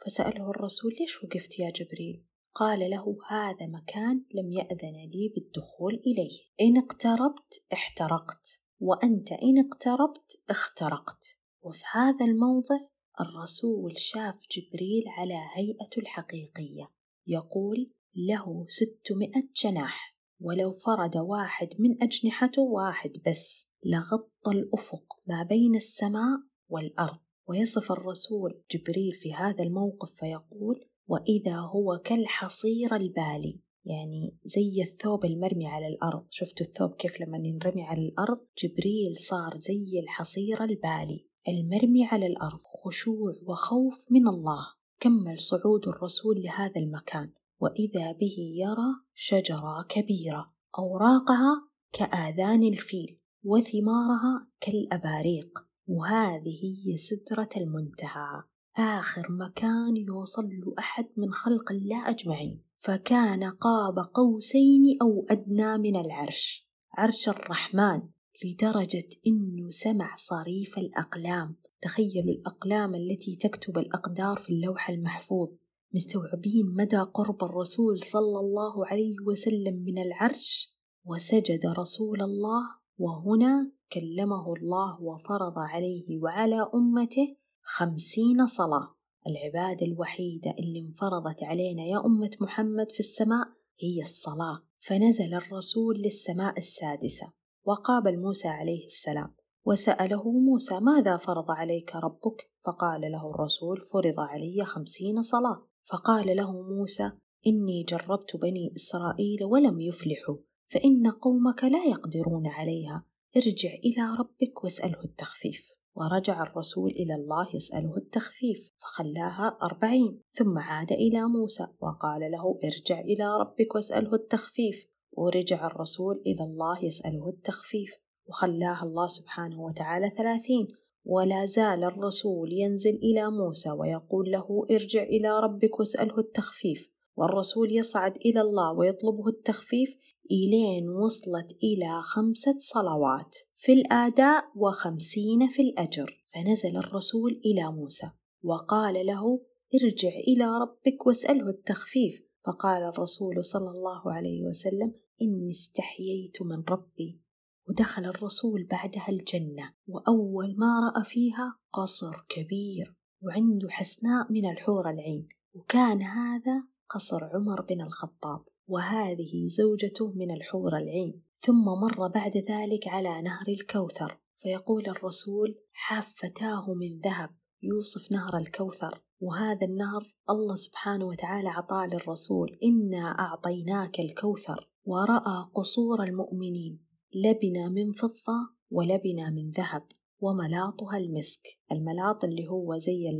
فسأله 0.04 0.50
الرسول 0.50 0.92
ليش 1.00 1.24
وقفت 1.24 1.58
يا 1.58 1.70
جبريل؟ 1.70 2.24
قال 2.54 2.90
له 2.90 3.18
هذا 3.30 3.66
مكان 3.66 4.24
لم 4.34 4.52
يأذن 4.52 4.96
لي 5.12 5.32
بالدخول 5.34 5.94
إليه. 5.94 6.38
إن 6.60 6.76
اقتربت 6.76 7.64
احترقت. 7.72 8.65
وأنت 8.80 9.32
إن 9.32 9.58
اقتربت 9.66 10.42
اخترقت. 10.50 11.24
وفي 11.62 11.84
هذا 11.92 12.24
الموضع 12.24 12.78
الرسول 13.20 13.98
شاف 13.98 14.34
جبريل 14.50 15.04
على 15.08 15.34
هيئته 15.54 16.00
الحقيقية. 16.00 16.92
يقول 17.26 17.92
له 18.16 18.66
ستمائة 18.68 19.48
جناح. 19.64 20.16
ولو 20.40 20.72
فرد 20.72 21.16
واحد 21.16 21.68
من 21.78 22.02
أجنحته 22.02 22.62
واحد 22.62 23.10
بس. 23.26 23.70
لغطى 23.84 24.50
الأفق 24.50 25.20
ما 25.26 25.42
بين 25.42 25.76
السماء 25.76 26.38
والأرض. 26.68 27.18
ويصف 27.48 27.92
الرسول 27.92 28.62
جبريل 28.70 29.12
في 29.12 29.34
هذا 29.34 29.64
الموقف 29.64 30.12
فيقول 30.12 30.84
وإذا 31.08 31.56
هو 31.56 31.98
كالحصير 32.04 32.96
البالي. 32.96 33.65
يعني 33.86 34.36
زي 34.44 34.82
الثوب 34.82 35.24
المرمي 35.24 35.66
على 35.66 35.86
الأرض. 35.86 36.26
شفتوا 36.30 36.66
الثوب 36.66 36.94
كيف 36.94 37.20
لما 37.20 37.38
ينرمي 37.38 37.82
على 37.82 38.08
الأرض؟ 38.08 38.38
جبريل 38.62 39.16
صار 39.16 39.56
زي 39.56 40.00
الحصير 40.00 40.64
البالي 40.64 41.26
المرمي 41.48 42.04
على 42.04 42.26
الأرض. 42.26 42.60
خشوع 42.84 43.34
وخوف 43.42 44.06
من 44.10 44.28
الله. 44.28 44.66
كمل 45.00 45.40
صعود 45.40 45.88
الرسول 45.88 46.42
لهذا 46.42 46.80
المكان. 46.80 47.32
وإذا 47.60 48.12
به 48.12 48.36
يرى 48.38 48.94
شجرة 49.14 49.86
كبيرة 49.88 50.52
أوراقها 50.78 51.68
كآذان 51.92 52.62
الفيل 52.62 53.20
وثمارها 53.44 54.48
كالأباريق. 54.60 55.58
وهذه 55.86 56.82
هي 56.84 56.96
سدرة 56.96 57.48
المنتهى. 57.56 58.42
آخر 58.78 59.26
مكان 59.30 59.96
يوصل 59.96 60.42
له 60.42 60.74
أحد 60.78 61.06
من 61.16 61.32
خلق 61.32 61.72
الله 61.72 62.10
أجمعين. 62.10 62.65
فكان 62.86 63.44
قاب 63.44 63.98
قوسين 64.14 64.98
أو 65.02 65.26
أدنى 65.30 65.78
من 65.78 65.96
العرش. 65.96 66.68
عرش 66.92 67.28
الرحمن 67.28 68.02
لدرجة 68.44 69.08
إنه 69.26 69.70
سمع 69.70 70.16
صريف 70.16 70.78
الأقلام. 70.78 71.56
تخيلوا 71.82 72.34
الأقلام 72.34 72.94
التي 72.94 73.36
تكتب 73.36 73.78
الأقدار 73.78 74.36
في 74.36 74.50
اللوح 74.50 74.90
المحفوظ. 74.90 75.48
مستوعبين 75.94 76.74
مدى 76.76 76.96
قرب 76.96 77.44
الرسول 77.44 78.00
صلى 78.00 78.40
الله 78.40 78.86
عليه 78.86 79.16
وسلم 79.26 79.84
من 79.84 79.98
العرش؟ 79.98 80.76
وسجد 81.04 81.60
رسول 81.78 82.22
الله 82.22 82.62
وهنا 82.98 83.72
كلمه 83.92 84.54
الله 84.54 85.02
وفرض 85.02 85.58
عليه 85.58 86.20
وعلى 86.22 86.70
أمته 86.74 87.36
خمسين 87.62 88.46
صلاة. 88.46 88.95
العبادة 89.26 89.86
الوحيدة 89.86 90.50
اللي 90.58 90.80
انفرضت 90.80 91.42
علينا 91.42 91.82
يا 91.82 92.06
أمة 92.06 92.30
محمد 92.40 92.92
في 92.92 93.00
السماء 93.00 93.48
هي 93.80 94.02
الصلاة. 94.02 94.62
فنزل 94.78 95.34
الرسول 95.34 95.98
للسماء 95.98 96.58
السادسة 96.58 97.32
وقابل 97.64 98.18
موسى 98.20 98.48
عليه 98.48 98.86
السلام 98.86 99.34
وسأله 99.64 100.30
موسى 100.30 100.80
ماذا 100.80 101.16
فرض 101.16 101.50
عليك 101.50 101.96
ربك؟ 101.96 102.50
فقال 102.64 103.00
له 103.00 103.30
الرسول 103.30 103.80
فرض 103.80 104.20
علي 104.20 104.64
خمسين 104.64 105.22
صلاة. 105.22 105.66
فقال 105.84 106.36
له 106.36 106.62
موسى 106.62 107.12
إني 107.46 107.82
جربت 107.82 108.36
بني 108.36 108.72
إسرائيل 108.76 109.44
ولم 109.44 109.80
يفلحوا 109.80 110.36
فإن 110.66 111.10
قومك 111.10 111.64
لا 111.64 111.84
يقدرون 111.84 112.46
عليها. 112.46 113.06
ارجع 113.36 113.70
إلى 113.70 114.16
ربك 114.18 114.64
واسأله 114.64 115.04
التخفيف. 115.04 115.75
ورجع 115.96 116.42
الرسول 116.42 116.90
إلى 116.90 117.14
الله 117.14 117.46
يسأله 117.54 117.96
التخفيف 117.96 118.70
فخلاها 118.78 119.58
أربعين 119.62 120.22
ثم 120.32 120.58
عاد 120.58 120.92
إلى 120.92 121.28
موسى 121.28 121.66
وقال 121.80 122.20
له 122.30 122.58
ارجع 122.64 123.00
إلى 123.00 123.24
ربك 123.40 123.74
واسأله 123.74 124.14
التخفيف. 124.14 124.86
ورجع 125.12 125.66
الرسول 125.66 126.22
إلى 126.26 126.44
الله 126.44 126.84
يسأله 126.84 127.28
التخفيف 127.28 127.94
وخلاها 128.26 128.82
الله 128.82 129.06
سبحانه 129.06 129.62
وتعالى 129.62 130.10
ثلاثين. 130.10 130.68
ولا 131.04 131.46
زال 131.46 131.84
الرسول 131.84 132.52
ينزل 132.52 132.94
إلى 132.94 133.30
موسى 133.30 133.70
ويقول 133.70 134.30
له 134.30 134.66
ارجع 134.70 135.02
إلى 135.02 135.40
ربك 135.40 135.78
واسأله 135.78 136.18
التخفيف. 136.18 136.92
والرسول 137.16 137.72
يصعد 137.72 138.16
إلى 138.16 138.40
الله 138.40 138.72
ويطلبه 138.72 139.28
التخفيف 139.28 139.96
إلين 140.30 140.88
وصلت 140.88 141.52
إلى 141.62 142.02
خمسة 142.02 142.58
صلوات 142.58 143.36
في 143.54 143.72
الآداء 143.72 144.44
وخمسين 144.56 145.48
في 145.48 145.62
الأجر. 145.62 146.24
فنزل 146.34 146.76
الرسول 146.76 147.40
إلى 147.44 147.72
موسى 147.72 148.10
وقال 148.42 149.06
له 149.06 149.40
ارجع 149.74 150.08
إلى 150.08 150.44
ربك 150.44 151.06
واسأله 151.06 151.48
التخفيف. 151.48 152.26
فقال 152.46 152.82
الرسول 152.82 153.44
صلى 153.44 153.70
الله 153.70 154.12
عليه 154.12 154.42
وسلم 154.42 154.94
إني 155.22 155.50
استحييت 155.50 156.42
من 156.42 156.64
ربي. 156.68 157.20
ودخل 157.68 158.04
الرسول 158.04 158.66
بعدها 158.70 159.08
الجنة 159.08 159.74
وأول 159.86 160.54
ما 160.58 160.80
رأى 160.80 161.04
فيها 161.04 161.58
قصر 161.72 162.12
كبير 162.28 162.96
وعنده 163.22 163.68
حسناء 163.68 164.32
من 164.32 164.50
الحور 164.50 164.90
العين. 164.90 165.28
وكان 165.54 166.02
هذا 166.02 166.64
قصر 166.88 167.24
عمر 167.24 167.62
بن 167.62 167.80
الخطاب. 167.80 168.44
وهذه 168.68 169.48
زوجته 169.48 170.12
من 170.12 170.30
الحور 170.30 170.76
العين. 170.78 171.22
ثم 171.40 171.64
مر 171.64 172.08
بعد 172.08 172.36
ذلك 172.36 172.88
على 172.88 173.22
نهر 173.22 173.48
الكوثر 173.48 174.18
فيقول 174.36 174.88
الرسول 174.88 175.58
حافتاه 175.72 176.74
من 176.74 177.00
ذهب. 177.00 177.30
يوصف 177.62 178.12
نهر 178.12 178.38
الكوثر 178.38 179.02
وهذا 179.20 179.66
النهر 179.66 180.14
الله 180.30 180.54
سبحانه 180.54 181.06
وتعالى 181.06 181.48
عطاه 181.48 181.86
للرسول 181.86 182.58
إنا 182.64 183.04
أعطيناك 183.18 184.00
الكوثر. 184.00 184.70
ورأى 184.84 185.50
قصور 185.54 186.02
المؤمنين 186.02 186.86
لبنة 187.14 187.68
من 187.68 187.92
فضة 187.92 188.56
ولبنة 188.70 189.30
من 189.30 189.50
ذهب 189.50 189.82
وملاطها 190.20 190.96
المسك. 190.98 191.58
الملاط 191.72 192.24
اللي 192.24 192.48
هو 192.48 192.78
زي 192.78 193.10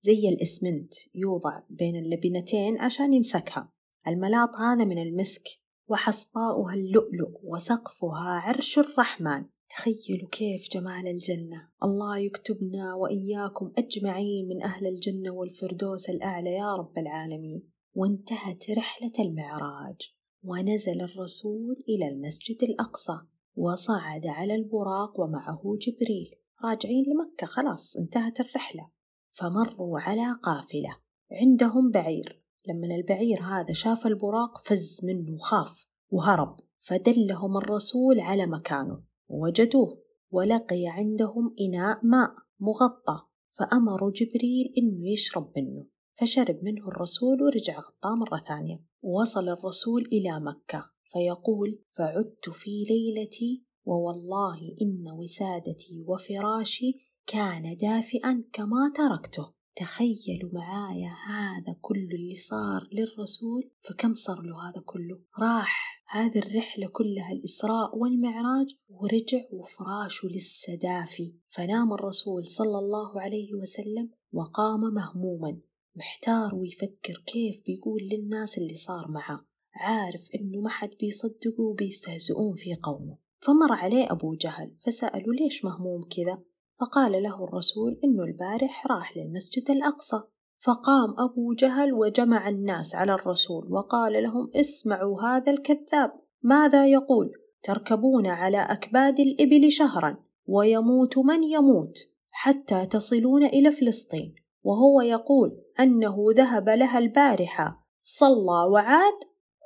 زي 0.00 0.28
الإسمنت 0.28 0.94
يوضع 1.14 1.62
بين 1.70 1.96
اللبنتين 1.96 2.78
عشان 2.78 3.14
يمسكها. 3.14 3.72
الملاط 4.08 4.56
هذا 4.56 4.84
من 4.84 4.98
المسك 4.98 5.42
وحصباؤها 5.88 6.74
اللؤلؤ 6.74 7.40
وسقفها 7.42 8.40
عرش 8.44 8.78
الرحمن. 8.78 9.44
تخيلوا 9.70 10.28
كيف 10.32 10.68
جمال 10.72 11.06
الجنة. 11.06 11.68
الله 11.84 12.18
يكتبنا 12.18 12.94
وإياكم 12.94 13.72
أجمعين 13.78 14.48
من 14.48 14.62
أهل 14.62 14.86
الجنة 14.86 15.30
والفردوس 15.30 16.10
الأعلى 16.10 16.50
يا 16.50 16.76
رب 16.76 16.98
العالمين. 16.98 17.70
وانتهت 17.94 18.70
رحلة 18.70 19.12
المعراج 19.18 20.14
ونزل 20.44 21.00
الرسول 21.00 21.84
إلى 21.88 22.08
المسجد 22.08 22.62
الأقصى 22.62 23.18
وصعد 23.56 24.26
على 24.26 24.54
البراق 24.54 25.20
ومعه 25.20 25.62
جبريل. 25.80 26.30
راجعين 26.64 27.04
لمكة 27.04 27.46
خلاص 27.46 27.96
انتهت 27.96 28.40
الرحلة. 28.40 28.90
فمروا 29.30 30.00
على 30.00 30.38
قافلة 30.42 30.96
عندهم 31.32 31.90
بعير. 31.90 32.39
لما 32.68 32.94
البعير 32.94 33.42
هذا 33.42 33.72
شاف 33.72 34.06
البراق 34.06 34.58
فز 34.58 35.00
منه 35.04 35.34
وخاف 35.34 35.86
وهرب 36.10 36.56
فدلهم 36.80 37.56
الرسول 37.56 38.20
على 38.20 38.46
مكانه. 38.46 39.02
ووجدوه 39.28 40.02
ولقي 40.30 40.86
عندهم 40.86 41.54
إناء 41.60 42.06
ماء 42.06 42.30
مغطى 42.60 43.22
فأمروا 43.50 44.10
جبريل 44.10 44.74
إنه 44.78 45.12
يشرب 45.12 45.52
منه. 45.56 45.86
فشرب 46.14 46.58
منه 46.62 46.88
الرسول 46.88 47.42
ورجع 47.42 47.78
غطاه 47.78 48.14
مرة 48.14 48.38
ثانية. 48.48 48.84
ووصل 49.02 49.48
الرسول 49.48 50.02
إلى 50.12 50.40
مكة 50.40 50.90
فيقول 51.04 51.82
فعدت 51.90 52.48
في 52.52 52.84
ليلتي 52.88 53.64
ووالله 53.84 54.58
إن 54.82 55.10
وسادتي 55.18 56.04
وفراشي 56.08 56.92
كان 57.26 57.76
دافئا 57.76 58.44
كما 58.52 58.92
تركته. 58.96 59.59
تخيلوا 59.76 60.50
معايا 60.52 61.10
هذا 61.26 61.76
كله 61.80 62.14
اللي 62.14 62.36
صار 62.36 62.88
للرسول 62.92 63.70
فكم 63.80 64.14
صار 64.14 64.40
له 64.40 64.68
هذا 64.68 64.82
كله؟ 64.86 65.20
راح 65.38 66.02
هذه 66.08 66.38
الرحلة 66.38 66.86
كلها 66.86 67.32
الإسراء 67.32 67.98
والمعراج 67.98 68.76
ورجع 68.88 69.42
وفراشه 69.52 70.28
لسه 70.28 70.74
دافي 70.74 71.34
فنام 71.48 71.92
الرسول 71.92 72.46
صلى 72.46 72.78
الله 72.78 73.20
عليه 73.20 73.54
وسلم 73.54 74.10
وقام 74.32 74.80
مهموما. 74.80 75.60
محتار 75.96 76.54
ويفكر 76.54 77.22
كيف 77.26 77.62
بيقول 77.66 78.02
للناس 78.12 78.58
اللي 78.58 78.74
صار 78.74 79.06
معه. 79.08 79.46
عارف 79.74 80.28
إنه 80.34 80.60
ما 80.60 80.68
حد 80.68 80.90
بيصدقه 81.00 81.62
وبيستهزئون 81.62 82.54
في 82.54 82.74
قومه. 82.74 83.18
فمر 83.38 83.72
عليه 83.72 84.12
أبو 84.12 84.34
جهل 84.34 84.76
فسأله 84.80 85.32
ليش 85.32 85.64
مهموم 85.64 86.02
كذا؟ 86.02 86.42
فقال 86.80 87.22
له 87.22 87.44
الرسول 87.44 88.00
إنه 88.04 88.22
البارح 88.24 88.86
راح 88.86 89.16
للمسجد 89.16 89.70
الأقصى. 89.70 90.22
فقام 90.58 91.14
أبو 91.18 91.52
جهل 91.52 91.92
وجمع 91.92 92.48
الناس 92.48 92.94
على 92.94 93.14
الرسول 93.14 93.72
وقال 93.72 94.22
لهم 94.22 94.50
اسمعوا 94.54 95.22
هذا 95.22 95.52
الكذاب. 95.52 96.12
ماذا 96.42 96.86
يقول؟ 96.86 97.32
تركبون 97.62 98.26
على 98.26 98.58
أكباد 98.58 99.20
الإبل 99.20 99.72
شهرا 99.72 100.16
ويموت 100.46 101.18
من 101.18 101.44
يموت 101.44 101.98
حتى 102.30 102.86
تصلون 102.86 103.44
إلى 103.44 103.72
فلسطين. 103.72 104.34
وهو 104.62 105.00
يقول 105.00 105.62
أنه 105.80 106.16
ذهب 106.30 106.68
لها 106.68 106.98
البارحة. 106.98 107.86
صلى 108.04 108.70
وعاد؟ 108.72 109.14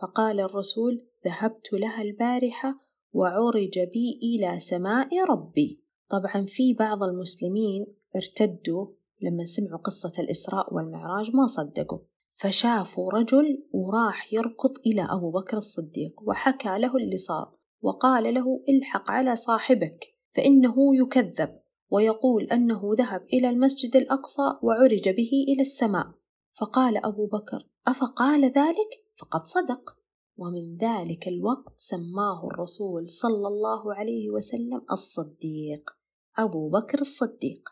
فقال 0.02 0.40
الرسول 0.40 1.06
ذهبت 1.24 1.72
لها 1.72 2.02
البارحة 2.02 2.80
وعرج 3.12 3.78
بي 3.78 4.20
إلى 4.22 4.60
سماء 4.60 5.24
ربي. 5.30 5.83
طبعا 6.10 6.46
في 6.46 6.74
بعض 6.74 7.02
المسلمين 7.02 7.86
ارتدوا 8.16 8.86
لما 9.22 9.44
سمعوا 9.44 9.78
قصة 9.78 10.12
الإسراء 10.18 10.74
والمعراج 10.74 11.30
ما 11.34 11.46
صدقوا 11.46 11.98
فشافوا 12.34 13.12
رجل 13.12 13.68
وراح 13.72 14.32
يركض 14.32 14.78
إلى 14.86 15.06
أبو 15.10 15.30
بكر 15.30 15.56
الصديق 15.56 16.12
وحكى 16.22 16.78
له 16.78 16.96
اللي 16.96 17.18
صار 17.18 17.54
وقال 17.82 18.34
له 18.34 18.64
الحق 18.68 19.10
على 19.10 19.36
صاحبك 19.36 20.04
فإنه 20.32 20.74
يكذب 20.96 21.60
ويقول 21.90 22.44
أنه 22.44 22.90
ذهب 22.98 23.26
إلى 23.32 23.50
المسجد 23.50 23.96
الأقصى 23.96 24.52
وعرج 24.62 25.08
به 25.08 25.30
إلى 25.48 25.60
السماء 25.60 26.06
فقال 26.54 27.06
أبو 27.06 27.26
بكر 27.26 27.68
أفقال 27.86 28.44
ذلك؟ 28.44 29.04
فقد 29.18 29.46
صدق. 29.46 29.96
ومن 30.36 30.76
ذلك 30.76 31.28
الوقت 31.28 31.74
سماه 31.76 32.46
الرسول 32.46 33.08
صلى 33.08 33.48
الله 33.48 33.94
عليه 33.94 34.30
وسلم 34.30 34.82
الصديق 34.92 35.90
أبو 36.38 36.68
بكر 36.68 37.00
الصديق. 37.00 37.68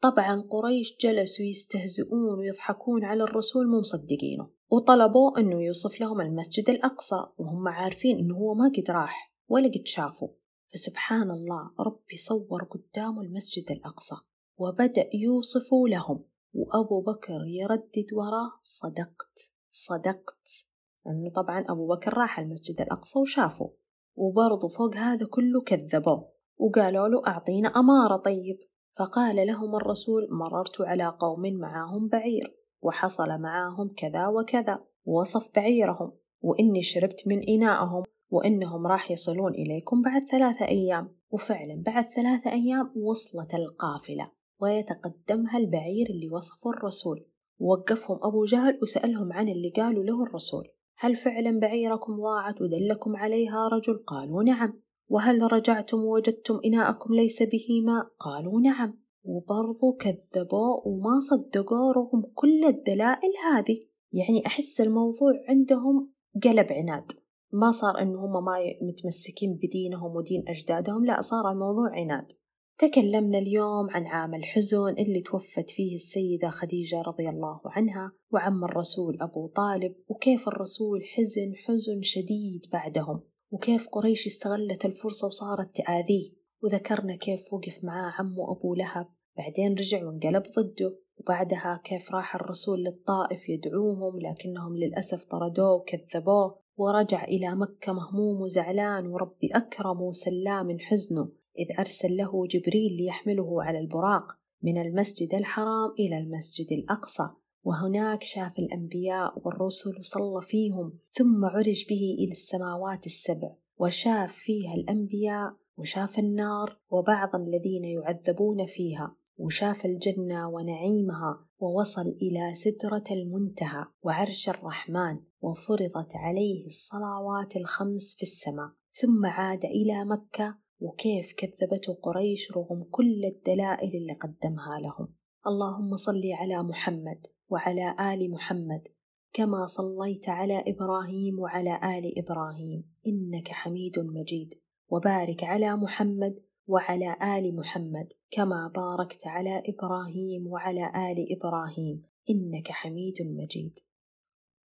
طبعا 0.00 0.40
قريش 0.50 0.96
جلسوا 1.00 1.44
يستهزئون 1.44 2.38
ويضحكون 2.38 3.04
على 3.04 3.22
الرسول 3.22 3.68
مو 3.68 3.78
مصدقينه 3.80 4.50
وطلبوا 4.70 5.38
أنه 5.38 5.62
يوصف 5.62 6.00
لهم 6.00 6.20
المسجد 6.20 6.70
الأقصى 6.70 7.26
وهم 7.38 7.68
عارفين 7.68 8.18
أنه 8.18 8.36
هو 8.36 8.54
ما 8.54 8.72
قد 8.76 8.90
راح 8.90 9.34
ولا 9.48 9.68
قد 9.68 9.86
شافه. 9.86 10.30
فسبحان 10.74 11.30
الله 11.30 11.70
ربي 11.80 12.16
صور 12.16 12.64
قدامه 12.64 13.22
المسجد 13.22 13.70
الأقصى 13.70 14.16
وبدأ 14.58 15.10
يوصف 15.14 15.68
لهم 15.88 16.24
وأبو 16.54 17.02
بكر 17.02 17.40
يردد 17.46 18.12
وراه 18.12 18.52
صدقت 18.62 19.52
صدقت. 19.70 20.66
لأنه 21.06 21.30
طبعا 21.30 21.64
أبو 21.68 21.86
بكر 21.86 22.18
راح 22.18 22.38
المسجد 22.38 22.80
الأقصى 22.80 23.18
وشافه 23.18 23.70
وبرضه 24.16 24.68
فوق 24.68 24.96
هذا 24.96 25.26
كله 25.26 25.60
كذبوه 25.60 26.32
وقالوا 26.58 27.08
له 27.08 27.26
أعطينا 27.26 27.68
أمارة 27.68 28.16
طيب. 28.16 28.58
فقال 28.98 29.46
لهم 29.46 29.76
الرسول 29.76 30.28
مررت 30.30 30.80
على 30.80 31.16
قوم 31.18 31.52
معاهم 31.54 32.08
بعير 32.08 32.56
وحصل 32.82 33.28
معاهم 33.28 33.94
كذا 33.96 34.26
وكذا 34.26 34.84
ووصف 35.04 35.50
بعيرهم 35.54 36.12
وإني 36.40 36.82
شربت 36.82 37.28
من 37.28 37.48
إناءهم 37.48 38.02
وإنهم 38.30 38.86
راح 38.86 39.10
يصلون 39.10 39.54
إليكم 39.54 40.02
بعد 40.02 40.22
ثلاثة 40.30 40.68
أيام. 40.68 41.16
وفعلا 41.30 41.82
بعد 41.86 42.08
ثلاثة 42.08 42.52
أيام 42.52 42.92
وصلت 42.96 43.54
القافلة 43.54 44.30
ويتقدمها 44.60 45.58
البعير 45.58 46.06
اللي 46.10 46.28
وصفه 46.32 46.70
الرسول. 46.70 47.26
ووقفهم 47.58 48.18
أبو 48.22 48.44
جهل 48.44 48.78
وسألهم 48.82 49.32
عن 49.32 49.48
اللي 49.48 49.70
قالوا 49.76 50.04
له 50.04 50.22
الرسول. 50.22 50.68
هل 50.98 51.16
فعلا 51.16 51.60
بعيركم 51.60 52.12
ضاعت 52.12 52.62
ودلكم 52.62 53.16
عليها 53.16 53.68
رجل؟ 53.68 54.04
قالوا 54.06 54.42
نعم. 54.42 54.80
وهل 55.08 55.52
رجعتم 55.52 56.04
ووجدتم 56.04 56.60
إناءكم 56.64 57.14
ليس 57.14 57.42
به 57.42 57.82
ماء؟ 57.86 58.06
قالوا 58.18 58.60
نعم. 58.60 58.98
وبرضو 59.24 59.92
كذبوا 59.92 60.86
وما 60.86 61.18
صدقوا 61.18 61.92
رغم 61.92 62.22
كل 62.34 62.64
الدلائل 62.64 63.30
هذه. 63.52 63.80
يعني 64.12 64.46
أحس 64.46 64.80
الموضوع 64.80 65.32
عندهم 65.48 66.12
قلب 66.44 66.72
عناد. 66.72 67.12
ما 67.52 67.70
صار 67.70 68.02
إن 68.02 68.16
هم 68.16 68.44
ما 68.44 68.56
متمسكين 68.82 69.58
بدينهم 69.62 70.16
ودين 70.16 70.44
أجدادهم 70.48 71.04
لا 71.04 71.20
صار 71.20 71.50
الموضوع 71.52 71.90
عناد. 71.90 72.32
تكلمنا 72.78 73.38
اليوم 73.38 73.90
عن 73.90 74.06
عام 74.06 74.34
الحزن 74.34 74.94
اللي 74.98 75.20
توفت 75.20 75.70
فيه 75.70 75.96
السيدة 75.96 76.50
خديجة 76.50 77.02
رضي 77.02 77.28
الله 77.28 77.60
عنها 77.66 78.12
وعم 78.32 78.64
الرسول 78.64 79.18
أبو 79.20 79.46
طالب 79.46 79.94
وكيف 80.08 80.48
الرسول 80.48 81.04
حزن 81.04 81.52
حزن 81.66 82.02
شديد 82.02 82.66
بعدهم 82.72 83.22
وكيف 83.50 83.88
قريش 83.88 84.26
استغلت 84.26 84.84
الفرصة 84.84 85.26
وصارت 85.26 85.76
تآذيه. 85.76 86.30
وذكرنا 86.62 87.16
كيف 87.16 87.52
وقف 87.52 87.84
معاه 87.84 88.12
عمه 88.18 88.52
أبو 88.52 88.74
لهب 88.74 89.06
بعدين 89.36 89.72
رجع 89.72 90.06
وانقلب 90.06 90.42
ضده 90.58 90.98
وبعدها 91.16 91.80
كيف 91.84 92.12
راح 92.12 92.34
الرسول 92.34 92.84
للطائف 92.84 93.48
يدعوهم 93.48 94.20
لكنهم 94.20 94.76
للأسف 94.76 95.24
طردوه 95.24 95.72
وكذبوه 95.72 96.58
ورجع 96.76 97.24
إلى 97.24 97.56
مكة 97.56 97.92
مهموم 97.92 98.40
وزعلان 98.40 99.06
وربي 99.06 99.48
أكرم 99.54 100.02
وسلاه 100.02 100.62
من 100.62 100.80
حزنه. 100.80 101.45
إذ 101.58 101.66
أرسل 101.78 102.16
له 102.16 102.46
جبريل 102.46 102.92
ليحمله 102.96 103.62
على 103.62 103.78
البراق 103.78 104.32
من 104.62 104.80
المسجد 104.80 105.34
الحرام 105.34 105.90
إلى 105.98 106.18
المسجد 106.18 106.72
الأقصى 106.72 107.28
وهناك 107.64 108.22
شاف 108.22 108.58
الأنبياء 108.58 109.46
والرسل 109.46 110.04
صلى 110.04 110.42
فيهم 110.42 110.98
ثم 111.10 111.44
عرج 111.44 111.84
به 111.88 112.16
إلى 112.18 112.32
السماوات 112.32 113.06
السبع 113.06 113.54
وشاف 113.78 114.32
فيها 114.32 114.74
الأنبياء 114.74 115.56
وشاف 115.76 116.18
النار 116.18 116.78
وبعض 116.90 117.36
الذين 117.36 117.84
يعذبون 117.84 118.66
فيها 118.66 119.16
وشاف 119.38 119.86
الجنة 119.86 120.48
ونعيمها 120.48 121.46
ووصل 121.58 122.06
إلى 122.22 122.54
سدرة 122.54 123.04
المنتهى 123.10 123.84
وعرش 124.02 124.48
الرحمن 124.48 125.20
وفرضت 125.40 126.16
عليه 126.16 126.66
الصلوات 126.66 127.56
الخمس 127.56 128.16
في 128.16 128.22
السماء 128.22 128.70
ثم 128.92 129.26
عاد 129.26 129.64
إلى 129.64 130.04
مكة 130.04 130.58
وكيف 130.80 131.32
كذبته 131.32 131.94
قريش 131.94 132.52
رغم 132.52 132.84
كل 132.90 133.24
الدلائل 133.24 133.90
اللي 133.96 134.12
قدمها 134.12 134.80
لهم. 134.80 135.14
اللهم 135.46 135.96
صل 135.96 136.22
على 136.32 136.62
محمد 136.62 137.26
وعلى 137.48 137.96
آل 138.14 138.30
محمد 138.30 138.88
كما 139.32 139.66
صليت 139.66 140.28
على 140.28 140.64
إبراهيم 140.66 141.38
وعلى 141.38 141.76
آل 141.98 142.18
إبراهيم 142.18 142.84
إنك 143.06 143.48
حميد 143.48 143.98
مجيد. 143.98 144.54
وبارك 144.88 145.44
على 145.44 145.76
محمد 145.76 146.44
وعلى 146.66 147.16
آل 147.38 147.56
محمد 147.56 148.12
كما 148.30 148.72
باركت 148.74 149.26
على 149.26 149.62
إبراهيم 149.66 150.46
وعلى 150.46 150.86
آل 150.86 151.36
إبراهيم 151.36 152.02
إنك 152.30 152.70
حميد 152.70 153.22
مجيد. 153.22 153.78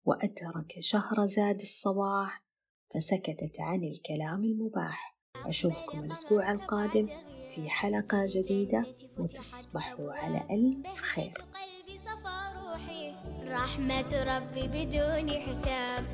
وأدرك 0.04 0.80
شهر 0.80 1.26
زاد 1.26 1.60
الصباح 1.60 2.44
فسكتت 2.94 3.60
عن 3.60 3.84
الكلام 3.84 4.44
المباح. 4.44 5.11
أشوفكم 5.46 6.04
الأسبوع 6.04 6.52
القادم 6.52 7.08
في 7.54 7.70
حلقة 7.70 8.26
جديدة 8.28 8.86
وتصبحوا 9.18 10.12
على 10.12 10.42
ألف 10.50 11.02
خير. 11.02 11.32
رحمة 13.48 14.22
ربي 14.22 14.68
بدون 14.68 15.30
حساب. 15.30 16.04